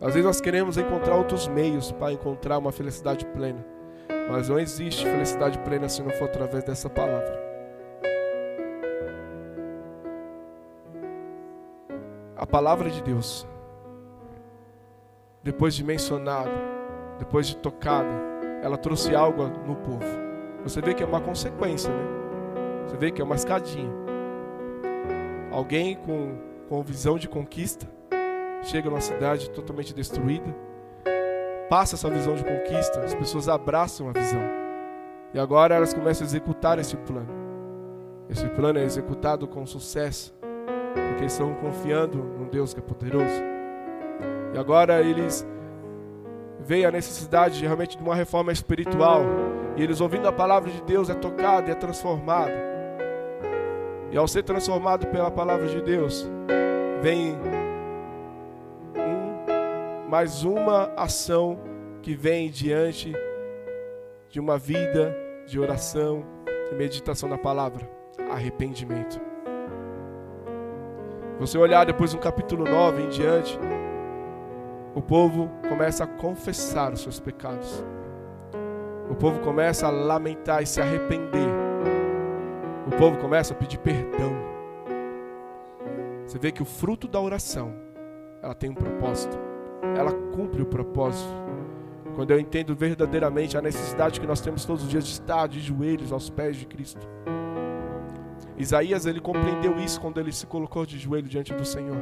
Às 0.00 0.08
vezes 0.08 0.24
nós 0.24 0.40
queremos 0.40 0.76
encontrar 0.76 1.16
outros 1.16 1.48
meios 1.48 1.90
para 1.90 2.12
encontrar 2.12 2.58
uma 2.58 2.70
felicidade 2.70 3.24
plena, 3.26 3.64
mas 4.30 4.48
não 4.48 4.58
existe 4.58 5.04
felicidade 5.04 5.58
plena 5.60 5.88
se 5.88 6.02
não 6.02 6.10
for 6.10 6.24
através 6.24 6.62
dessa 6.64 6.90
palavra. 6.90 7.44
A 12.36 12.46
palavra 12.46 12.90
de 12.90 13.02
Deus, 13.02 13.48
depois 15.42 15.74
de 15.74 15.82
mencionada, 15.82 16.52
depois 17.18 17.46
de 17.46 17.56
tocada, 17.56 18.35
ela 18.66 18.76
trouxe 18.76 19.14
algo 19.14 19.44
no 19.64 19.76
povo. 19.76 20.04
Você 20.64 20.80
vê 20.80 20.92
que 20.92 21.00
é 21.00 21.06
uma 21.06 21.20
consequência, 21.20 21.88
né? 21.88 22.04
Você 22.84 22.96
vê 22.96 23.12
que 23.12 23.22
é 23.22 23.24
uma 23.24 23.36
escadinha. 23.36 23.92
Alguém 25.52 25.94
com, 25.94 26.36
com 26.68 26.82
visão 26.82 27.16
de 27.16 27.28
conquista 27.28 27.86
chega 28.62 28.90
numa 28.90 29.00
cidade 29.00 29.50
totalmente 29.50 29.94
destruída, 29.94 30.52
passa 31.70 31.94
essa 31.94 32.10
visão 32.10 32.34
de 32.34 32.42
conquista, 32.42 33.02
as 33.02 33.14
pessoas 33.14 33.48
abraçam 33.48 34.08
a 34.08 34.12
visão. 34.12 34.42
E 35.32 35.38
agora 35.38 35.76
elas 35.76 35.94
começam 35.94 36.24
a 36.24 36.28
executar 36.28 36.76
esse 36.80 36.96
plano. 36.96 37.28
Esse 38.28 38.48
plano 38.48 38.80
é 38.80 38.82
executado 38.82 39.46
com 39.46 39.64
sucesso, 39.64 40.34
porque 41.10 41.26
estão 41.26 41.54
confiando 41.54 42.18
num 42.18 42.48
Deus 42.48 42.74
que 42.74 42.80
é 42.80 42.82
poderoso. 42.82 43.42
E 44.52 44.58
agora 44.58 45.00
eles 45.00 45.46
veem 46.60 46.84
a 46.84 46.90
necessidade 46.90 47.58
de, 47.58 47.66
realmente 47.66 47.96
de 47.96 48.02
uma 48.02 48.14
reforma 48.14 48.52
espiritual. 48.52 49.22
E 49.76 49.82
eles 49.82 50.00
ouvindo 50.00 50.26
a 50.26 50.32
palavra 50.32 50.70
de 50.70 50.82
Deus 50.82 51.10
é 51.10 51.14
tocado 51.14 51.68
e 51.68 51.72
é 51.72 51.74
transformado. 51.74 52.52
E 54.10 54.16
ao 54.16 54.26
ser 54.26 54.42
transformado 54.42 55.06
pela 55.08 55.30
palavra 55.30 55.66
de 55.66 55.80
Deus, 55.82 56.28
vem 57.02 57.36
mais 60.08 60.44
uma 60.44 60.92
ação 60.96 61.58
que 62.00 62.14
vem 62.14 62.48
diante 62.48 63.12
de 64.28 64.38
uma 64.38 64.56
vida 64.56 65.14
de 65.46 65.58
oração 65.58 66.24
e 66.70 66.74
meditação 66.74 67.28
da 67.28 67.36
palavra: 67.36 67.88
arrependimento. 68.30 69.20
Você 71.38 71.58
olhar 71.58 71.84
depois 71.84 72.14
no 72.14 72.20
capítulo 72.20 72.64
9 72.64 73.02
em 73.02 73.08
diante, 73.08 73.58
o 74.96 75.00
povo 75.00 75.48
começa 75.68 76.02
a 76.02 76.06
confessar 76.08 76.92
os 76.92 77.02
seus 77.02 77.20
pecados. 77.20 77.84
O 79.08 79.14
povo 79.14 79.38
começa 79.38 79.86
a 79.86 79.90
lamentar 79.90 80.60
e 80.60 80.66
se 80.66 80.80
arrepender. 80.80 81.48
O 82.88 82.96
povo 82.98 83.16
começa 83.18 83.54
a 83.54 83.56
pedir 83.56 83.78
perdão. 83.78 84.32
Você 86.26 86.38
vê 86.40 86.50
que 86.50 86.62
o 86.62 86.66
fruto 86.66 87.06
da 87.06 87.20
oração, 87.20 87.72
ela 88.42 88.54
tem 88.54 88.70
um 88.70 88.74
propósito 88.74 89.38
ela 89.98 90.12
cumpre 90.12 90.62
o 90.62 90.66
propósito. 90.66 91.32
Quando 92.14 92.30
eu 92.30 92.40
entendo 92.40 92.74
verdadeiramente 92.74 93.58
a 93.58 93.62
necessidade 93.62 94.20
que 94.20 94.26
nós 94.26 94.40
temos 94.40 94.64
todos 94.64 94.84
os 94.84 94.88
dias 94.88 95.04
de 95.04 95.12
estar 95.12 95.46
de 95.46 95.60
joelhos 95.60 96.12
aos 96.12 96.30
pés 96.30 96.56
de 96.56 96.66
Cristo. 96.66 97.06
Isaías 98.56 99.04
ele 99.04 99.20
compreendeu 99.20 99.76
isso 99.76 100.00
quando 100.00 100.18
ele 100.18 100.32
se 100.32 100.46
colocou 100.46 100.86
de 100.86 100.98
joelho 100.98 101.28
diante 101.28 101.52
do 101.52 101.64
Senhor. 101.64 101.98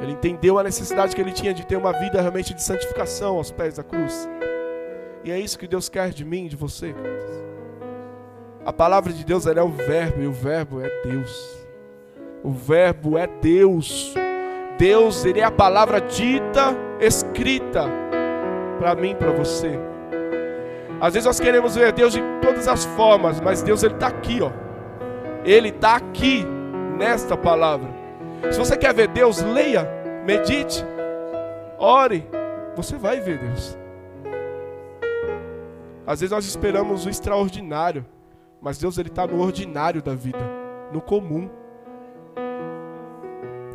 Ele 0.00 0.12
entendeu 0.12 0.58
a 0.58 0.62
necessidade 0.62 1.14
que 1.14 1.20
ele 1.20 1.32
tinha 1.32 1.52
de 1.52 1.66
ter 1.66 1.76
uma 1.76 1.92
vida 1.92 2.20
realmente 2.20 2.54
de 2.54 2.62
santificação 2.62 3.36
aos 3.36 3.50
pés 3.50 3.76
da 3.76 3.82
cruz. 3.82 4.28
E 5.24 5.30
é 5.30 5.38
isso 5.38 5.58
que 5.58 5.66
Deus 5.66 5.88
quer 5.88 6.10
de 6.10 6.24
mim, 6.24 6.46
de 6.46 6.56
você. 6.56 6.94
A 8.64 8.72
palavra 8.72 9.12
de 9.12 9.24
Deus 9.24 9.46
é 9.46 9.62
o 9.62 9.68
verbo 9.68 10.22
e 10.22 10.26
o 10.26 10.32
verbo 10.32 10.80
é 10.80 10.88
Deus. 11.02 11.66
O 12.42 12.50
verbo 12.50 13.18
é 13.18 13.26
Deus. 13.26 14.14
Deus, 14.78 15.24
Ele 15.24 15.40
é 15.40 15.44
a 15.44 15.50
palavra 15.50 16.00
dita, 16.00 16.74
escrita 17.00 17.84
para 18.78 18.94
mim, 18.94 19.14
para 19.16 19.32
você. 19.32 19.78
Às 21.00 21.14
vezes 21.14 21.26
nós 21.26 21.40
queremos 21.40 21.74
ver 21.74 21.92
Deus 21.92 22.12
de 22.12 22.22
todas 22.40 22.68
as 22.68 22.84
formas, 22.84 23.40
mas 23.40 23.62
Deus 23.62 23.82
Ele 23.82 23.94
está 23.94 24.06
aqui, 24.06 24.40
ó. 24.40 24.50
Ele 25.44 25.68
está 25.68 25.96
aqui 25.96 26.44
nesta 26.96 27.36
palavra. 27.36 27.97
Se 28.52 28.58
você 28.58 28.76
quer 28.76 28.94
ver 28.94 29.08
Deus, 29.08 29.42
leia, 29.42 29.86
medite, 30.24 30.84
ore, 31.78 32.26
você 32.74 32.96
vai 32.96 33.20
ver 33.20 33.38
Deus. 33.38 33.76
Às 36.06 36.20
vezes 36.20 36.30
nós 36.32 36.46
esperamos 36.46 37.04
o 37.04 37.10
extraordinário, 37.10 38.04
mas 38.60 38.78
Deus 38.78 38.96
ele 38.98 39.08
está 39.08 39.26
no 39.26 39.40
ordinário 39.40 40.02
da 40.02 40.14
vida, 40.14 40.38
no 40.92 41.00
comum. 41.00 41.50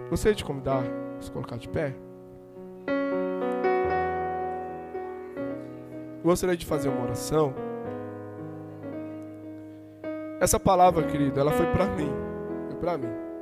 Gostaria 0.10 0.36
de 0.36 0.44
convidar 0.44 0.84
se 1.24 1.32
colocar 1.32 1.58
de 1.58 1.70
pé. 1.70 1.96
Gostaria 6.24 6.56
de 6.56 6.66
fazer 6.66 6.90
uma 6.90 7.04
oração. 7.04 7.54
Essa 10.40 10.60
palavra, 10.60 11.04
querida, 11.04 11.40
ela 11.40 11.52
foi 11.52 11.66
para 11.68 11.86
mim. 11.88 12.12
Foi 12.68 12.76
para 12.78 12.98
mim. 12.98 13.33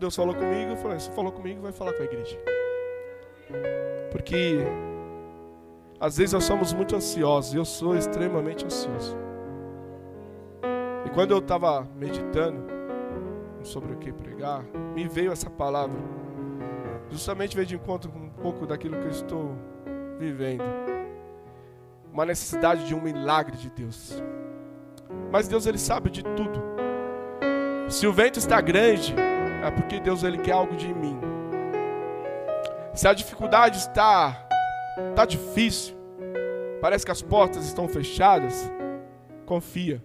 Deus 0.00 0.16
falou 0.16 0.34
comigo, 0.34 0.70
eu 0.70 0.76
falei, 0.76 0.98
se 0.98 1.10
falou 1.10 1.30
comigo, 1.30 1.60
vai 1.60 1.72
falar 1.72 1.92
com 1.92 2.02
a 2.02 2.06
igreja. 2.06 2.38
Porque 4.10 4.58
às 6.00 6.16
vezes 6.16 6.32
nós 6.32 6.44
somos 6.44 6.72
muito 6.72 6.96
ansiosos, 6.96 7.54
eu 7.54 7.64
sou 7.64 7.94
extremamente 7.94 8.64
ansioso. 8.64 9.16
E 11.06 11.10
quando 11.10 11.32
eu 11.32 11.38
estava 11.38 11.86
meditando, 11.96 12.80
sobre 13.62 13.92
o 13.92 13.96
que 13.98 14.12
pregar, 14.12 14.64
me 14.94 15.06
veio 15.06 15.32
essa 15.32 15.50
palavra. 15.50 15.98
Justamente 17.10 17.54
veio 17.54 17.66
de 17.66 17.74
encontro 17.74 18.10
com 18.10 18.18
um 18.18 18.30
pouco 18.30 18.66
daquilo 18.66 18.98
que 18.98 19.04
eu 19.04 19.10
estou 19.10 19.54
vivendo. 20.18 20.64
Uma 22.12 22.24
necessidade 22.24 22.86
de 22.86 22.94
um 22.94 23.00
milagre 23.00 23.56
de 23.56 23.70
Deus. 23.70 24.22
Mas 25.30 25.48
Deus 25.48 25.66
ele 25.66 25.78
sabe 25.78 26.10
de 26.10 26.22
tudo. 26.22 26.62
Se 27.88 28.06
o 28.06 28.12
vento 28.12 28.38
está 28.38 28.60
grande, 28.60 29.14
é 29.62 29.70
porque 29.70 30.00
Deus 30.00 30.22
ele 30.22 30.38
quer 30.38 30.52
algo 30.52 30.76
de 30.76 30.92
mim. 30.92 31.18
Se 32.94 33.06
a 33.06 33.14
dificuldade 33.14 33.78
está 33.78 34.46
está 35.10 35.24
difícil, 35.24 35.96
parece 36.80 37.04
que 37.04 37.12
as 37.12 37.22
portas 37.22 37.64
estão 37.64 37.88
fechadas, 37.88 38.70
confia. 39.46 40.02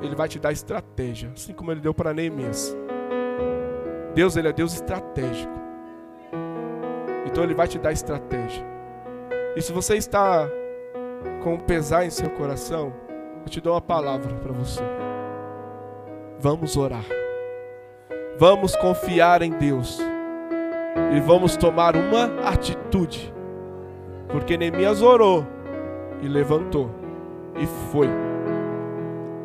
Ele 0.00 0.14
vai 0.14 0.28
te 0.28 0.38
dar 0.38 0.52
estratégia, 0.52 1.30
assim 1.34 1.52
como 1.52 1.70
ele 1.70 1.80
deu 1.80 1.94
para 1.94 2.12
Neemias. 2.12 2.76
Deus, 4.14 4.36
ele 4.36 4.48
é 4.48 4.52
Deus 4.52 4.74
estratégico. 4.74 5.52
Então 7.26 7.44
ele 7.44 7.54
vai 7.54 7.68
te 7.68 7.78
dar 7.78 7.92
estratégia. 7.92 8.64
E 9.56 9.62
se 9.62 9.72
você 9.72 9.96
está 9.96 10.48
com 11.42 11.58
pesar 11.58 12.04
em 12.04 12.10
seu 12.10 12.28
coração, 12.30 12.92
eu 13.44 13.48
te 13.48 13.60
dou 13.60 13.74
uma 13.74 13.80
palavra 13.80 14.34
para 14.34 14.52
você. 14.52 14.82
Vamos 16.38 16.76
orar. 16.76 17.21
Vamos 18.38 18.74
confiar 18.76 19.42
em 19.42 19.52
Deus. 19.52 20.00
E 21.14 21.20
vamos 21.20 21.56
tomar 21.56 21.96
uma 21.96 22.24
atitude. 22.48 23.32
Porque 24.28 24.56
Neemias 24.56 25.02
orou 25.02 25.46
e 26.22 26.28
levantou 26.28 26.90
e 27.56 27.66
foi. 27.92 28.08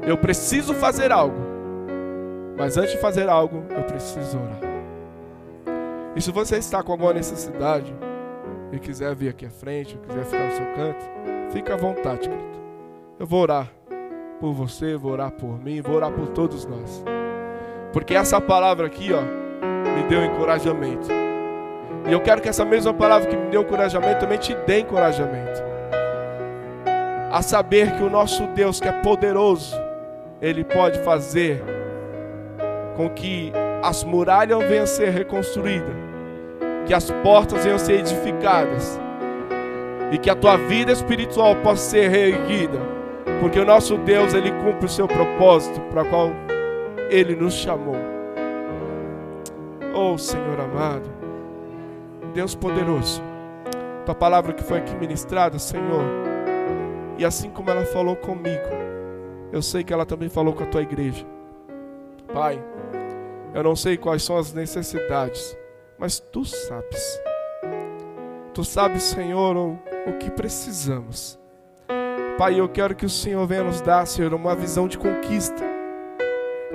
Eu 0.05 0.17
preciso 0.17 0.73
fazer 0.73 1.11
algo. 1.11 1.38
Mas 2.57 2.77
antes 2.77 2.93
de 2.93 2.97
fazer 2.97 3.29
algo, 3.29 3.63
eu 3.69 3.83
preciso 3.83 4.38
orar. 4.38 4.59
E 6.15 6.21
se 6.21 6.31
você 6.31 6.57
está 6.57 6.81
com 6.81 6.93
alguma 6.93 7.13
necessidade 7.13 7.93
e 8.71 8.79
quiser 8.79 9.13
vir 9.13 9.29
aqui 9.29 9.45
à 9.45 9.49
frente, 9.49 9.99
quiser 10.07 10.25
ficar 10.25 10.45
no 10.45 10.51
seu 10.51 10.65
canto, 10.73 11.05
fique 11.51 11.71
à 11.71 11.75
vontade, 11.75 12.27
querido. 12.27 12.57
Eu 13.19 13.27
vou 13.27 13.41
orar 13.41 13.71
por 14.39 14.53
você, 14.53 14.95
vou 14.95 15.11
orar 15.11 15.31
por 15.31 15.59
mim, 15.59 15.81
vou 15.81 15.95
orar 15.95 16.11
por 16.11 16.27
todos 16.29 16.65
nós. 16.65 17.03
Porque 17.93 18.15
essa 18.15 18.39
palavra 18.39 18.88
aqui, 18.88 19.11
ó, 19.13 19.21
me 19.95 20.03
deu 20.03 20.23
encorajamento. 20.23 21.07
E 22.07 22.11
eu 22.11 22.21
quero 22.21 22.41
que 22.41 22.49
essa 22.49 22.63
mesma 22.63 22.93
palavra 22.93 23.27
que 23.27 23.35
me 23.35 23.49
deu 23.49 23.61
encorajamento 23.61 24.19
também 24.19 24.38
te 24.38 24.55
dê 24.65 24.79
encorajamento. 24.79 25.61
A 27.31 27.41
saber 27.41 27.91
que 27.95 28.03
o 28.03 28.09
nosso 28.09 28.47
Deus, 28.47 28.79
que 28.79 28.88
é 28.88 28.91
poderoso, 28.91 29.75
Ele 30.41 30.63
pode 30.63 30.99
fazer 30.99 31.63
com 32.95 33.09
que 33.09 33.51
as 33.83 34.03
muralhas 34.03 34.59
venham 34.63 34.83
a 34.83 34.88
ser 34.88 35.09
reconstruídas, 35.09 35.95
que 36.85 36.93
as 36.93 37.11
portas 37.11 37.63
venham 37.63 37.75
a 37.75 37.79
ser 37.79 37.99
edificadas 37.99 38.99
e 40.11 40.17
que 40.17 40.29
a 40.29 40.35
tua 40.35 40.57
vida 40.57 40.91
espiritual 40.91 41.55
possa 41.57 41.89
ser 41.89 42.09
reerguida, 42.09 42.79
porque 43.41 43.59
o 43.59 43.65
nosso 43.65 43.97
Deus 43.97 44.33
ele 44.33 44.51
cumpre 44.51 44.85
o 44.85 44.89
seu 44.89 45.07
propósito 45.07 45.79
para 45.91 46.05
qual 46.05 46.31
ele 47.10 47.36
nos 47.36 47.53
chamou. 47.53 47.95
Oh 49.93 50.18
Senhor 50.18 50.60
amado, 50.60 51.10
Deus 52.34 52.53
poderoso, 52.53 53.22
tua 54.05 54.14
palavra 54.14 54.53
que 54.53 54.64
foi 54.64 54.80
aqui 54.80 54.95
ministrada, 54.95 55.58
Senhor, 55.58 56.03
e 57.18 57.26
assim 57.26 57.49
como 57.49 57.70
ela 57.70 57.86
falou 57.86 58.16
comigo, 58.16 58.70
eu 59.51 59.62
sei 59.62 59.84
que 59.84 59.91
ela 59.91 60.05
também 60.05 60.30
falou 60.30 60.53
com 60.53 60.64
a 60.64 60.68
tua 60.68 60.82
igreja. 60.82 61.26
Pai, 62.34 62.64
eu 63.53 63.64
não 63.64 63.76
sei 63.76 63.97
quais 63.97 64.22
são 64.22 64.38
as 64.38 64.53
necessidades, 64.53 65.58
mas 65.97 66.20
tu 66.20 66.45
sabes. 66.45 67.22
Tu 68.53 68.64
sabes, 68.64 69.03
Senhor, 69.03 69.55
o, 69.55 69.80
o 70.08 70.18
que 70.20 70.30
precisamos. 70.30 71.39
Pai, 72.38 72.60
eu 72.60 72.70
quero 72.70 72.95
que 72.95 73.05
o 73.05 73.10
Senhor 73.10 73.47
venha 73.47 73.64
nos 73.64 73.82
dar, 73.82 74.05
Senhor, 74.05 74.34
uma 74.34 74.55
visão 74.55 74.88
de 74.88 74.97
conquista. 74.97 75.66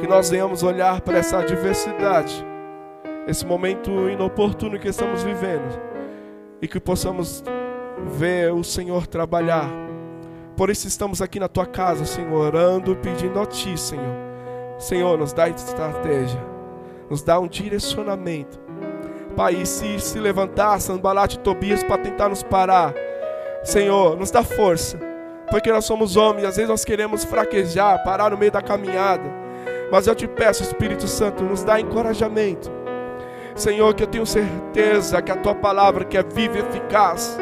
Que 0.02 0.08
nós 0.08 0.28
venhamos 0.28 0.64
olhar 0.64 1.00
para 1.00 1.18
essa 1.18 1.38
adversidade, 1.38 2.44
esse 3.28 3.46
momento 3.46 4.10
inoportuno 4.10 4.76
que 4.76 4.88
estamos 4.88 5.22
vivendo, 5.22 5.80
e 6.60 6.66
que 6.66 6.80
possamos 6.80 7.44
ver 8.18 8.52
o 8.52 8.64
Senhor 8.64 9.06
trabalhar. 9.06 9.70
Por 10.56 10.70
isso 10.70 10.88
estamos 10.88 11.22
aqui 11.22 11.38
na 11.38 11.46
tua 11.46 11.66
casa, 11.66 12.04
Senhor, 12.04 12.34
orando, 12.34 12.96
pedindo 12.96 13.38
a 13.38 13.46
Ti, 13.46 13.78
Senhor. 13.78 14.16
Senhor, 14.76 15.16
nos 15.16 15.32
dá 15.32 15.48
estratégia, 15.48 16.44
nos 17.08 17.22
dá 17.22 17.38
um 17.38 17.46
direcionamento 17.46 18.60
Pai, 19.36 19.64
se 19.64 19.98
se 19.98 20.18
levantar 20.18 20.78
Sambalat 20.80 21.34
e 21.34 21.38
Tobias 21.38 21.82
para 21.82 22.02
tentar 22.02 22.28
nos 22.28 22.42
parar, 22.42 22.92
Senhor, 23.64 24.16
nos 24.16 24.30
dá 24.30 24.42
força, 24.42 24.98
porque 25.48 25.72
nós 25.72 25.84
somos 25.84 26.16
homens, 26.16 26.46
às 26.46 26.56
vezes 26.56 26.68
nós 26.68 26.84
queremos 26.84 27.24
fraquejar, 27.24 28.02
parar 28.04 28.30
no 28.30 28.36
meio 28.36 28.52
da 28.52 28.60
caminhada, 28.60 29.41
mas 29.92 30.06
eu 30.06 30.14
te 30.14 30.26
peço, 30.26 30.62
Espírito 30.62 31.06
Santo, 31.06 31.44
nos 31.44 31.62
dá 31.62 31.78
encorajamento, 31.78 32.72
Senhor, 33.54 33.92
que 33.92 34.02
eu 34.02 34.06
tenho 34.06 34.24
certeza 34.24 35.20
que 35.20 35.30
a 35.30 35.36
tua 35.36 35.54
palavra, 35.54 36.02
que 36.02 36.16
é 36.16 36.22
viva 36.22 36.56
e 36.56 36.60
eficaz, 36.60 37.38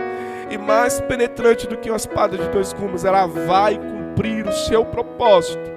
e 0.50 0.58
mais 0.58 1.00
penetrante 1.00 1.68
do 1.68 1.76
que 1.76 1.88
uma 1.88 1.96
espada 1.96 2.36
de 2.36 2.48
dois 2.48 2.72
gumes, 2.72 3.04
ela 3.04 3.24
vai 3.26 3.78
cumprir 3.78 4.48
o 4.48 4.52
seu 4.52 4.84
propósito. 4.84 5.70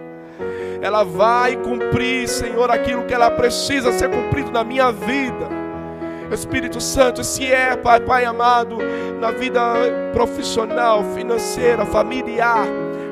Ela 0.81 1.03
vai 1.03 1.55
cumprir, 1.57 2.27
Senhor, 2.27 2.71
aquilo 2.71 3.03
que 3.03 3.13
ela 3.13 3.29
precisa 3.29 3.91
ser 3.91 4.09
cumprido 4.09 4.51
na 4.51 4.63
minha 4.63 4.91
vida. 4.91 5.47
Espírito 6.31 6.81
Santo, 6.81 7.23
se 7.23 7.45
é, 7.45 7.75
Pai, 7.77 7.99
Pai 7.99 8.25
amado, 8.25 8.79
na 9.21 9.29
vida 9.29 9.61
profissional, 10.11 11.03
financeira, 11.13 11.85
familiar, 11.85 12.65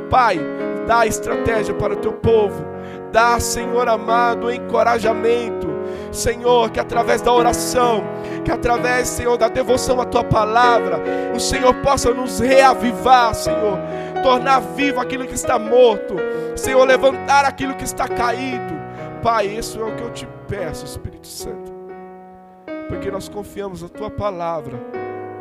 Pai, 0.09 0.39
dá 0.88 1.05
estratégia 1.05 1.76
para 1.76 1.93
o 1.93 1.97
teu 1.97 2.14
povo, 2.14 2.70
dá, 3.12 3.39
Senhor 3.39 3.88
amado, 3.88 4.51
encorajamento, 4.51 5.68
Senhor, 6.12 6.70
que 6.72 6.80
através 6.80 7.22
da 7.22 7.32
oração, 7.32 8.03
que 8.43 8.51
através, 8.51 9.07
Senhor, 9.07 9.38
da 9.38 9.47
devoção 9.47 9.99
à 10.01 10.05
tua 10.05 10.24
palavra, 10.24 11.01
o 11.36 11.39
Senhor 11.39 11.74
possa 11.76 12.14
nos 12.14 12.39
reavivar, 12.39 13.34
Senhor, 13.34 13.78
tornar 14.24 14.59
vivo 14.59 14.99
aquilo 14.99 15.26
que 15.26 15.36
está 15.36 15.57
morto, 15.57 16.16
Senhor, 16.55 16.84
levantar 16.86 17.45
aquilo 17.45 17.76
que 17.76 17.84
está 17.84 18.07
caído. 18.07 18.80
Pai, 19.22 19.45
isso 19.47 19.80
é 19.80 19.84
o 19.84 19.95
que 19.95 20.03
eu 20.03 20.12
te 20.12 20.28
peço, 20.47 20.86
Espírito 20.86 21.28
Santo 21.28 21.82
porque 22.91 23.09
nós 23.09 23.30
confiamos 23.30 23.82
na 23.82 23.88
tua 23.88 24.12
palavra, 24.12 24.78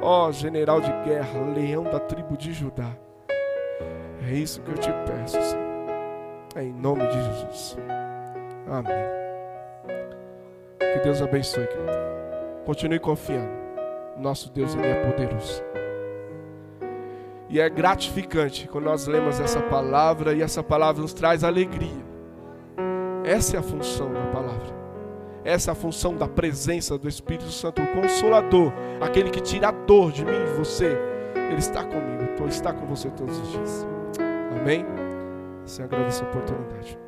ó 0.00 0.30
general 0.30 0.80
de 0.80 0.92
guerra, 1.04 1.40
leão 1.52 1.82
da 1.82 1.98
tribo 1.98 2.36
de 2.36 2.52
Judá. 2.52 2.96
É 4.24 4.32
isso 4.32 4.62
que 4.62 4.70
eu 4.70 4.78
te 4.78 4.90
peço, 5.04 5.42
Senhor. 5.42 5.59
É 6.54 6.64
em 6.64 6.72
nome 6.72 7.06
de 7.06 7.14
Jesus. 7.14 7.76
Amém. 8.68 9.20
Que 10.78 10.98
Deus 11.04 11.22
abençoe, 11.22 11.66
querido. 11.66 11.92
Continue 12.64 12.98
confiando. 12.98 13.50
Nosso 14.16 14.50
Deus, 14.50 14.74
Ele 14.74 14.86
é 14.86 15.10
poderoso. 15.10 15.62
E 17.48 17.58
é 17.60 17.68
gratificante 17.68 18.68
quando 18.68 18.84
nós 18.84 19.06
lemos 19.06 19.40
essa 19.40 19.60
palavra 19.60 20.32
e 20.34 20.42
essa 20.42 20.62
palavra 20.62 21.02
nos 21.02 21.12
traz 21.12 21.42
alegria. 21.42 22.04
Essa 23.24 23.56
é 23.56 23.60
a 23.60 23.62
função 23.62 24.12
da 24.12 24.22
palavra. 24.26 24.80
Essa 25.44 25.70
é 25.70 25.72
a 25.72 25.74
função 25.74 26.16
da 26.16 26.28
presença 26.28 26.98
do 26.98 27.08
Espírito 27.08 27.50
Santo, 27.50 27.82
o 27.82 27.86
Consolador, 27.88 28.72
aquele 29.00 29.30
que 29.30 29.40
tira 29.40 29.68
a 29.68 29.72
dor 29.72 30.12
de 30.12 30.24
mim 30.24 30.32
e 30.32 30.58
você. 30.58 30.96
Ele 31.34 31.58
está 31.58 31.82
comigo, 31.82 32.46
está 32.46 32.72
com 32.72 32.86
você 32.86 33.08
todos 33.10 33.38
os 33.38 33.52
dias. 33.52 33.86
Amém? 34.60 34.84
Senhor, 35.70 35.86
agradeço 35.86 36.24
a 36.24 36.28
oportunidade. 36.28 36.98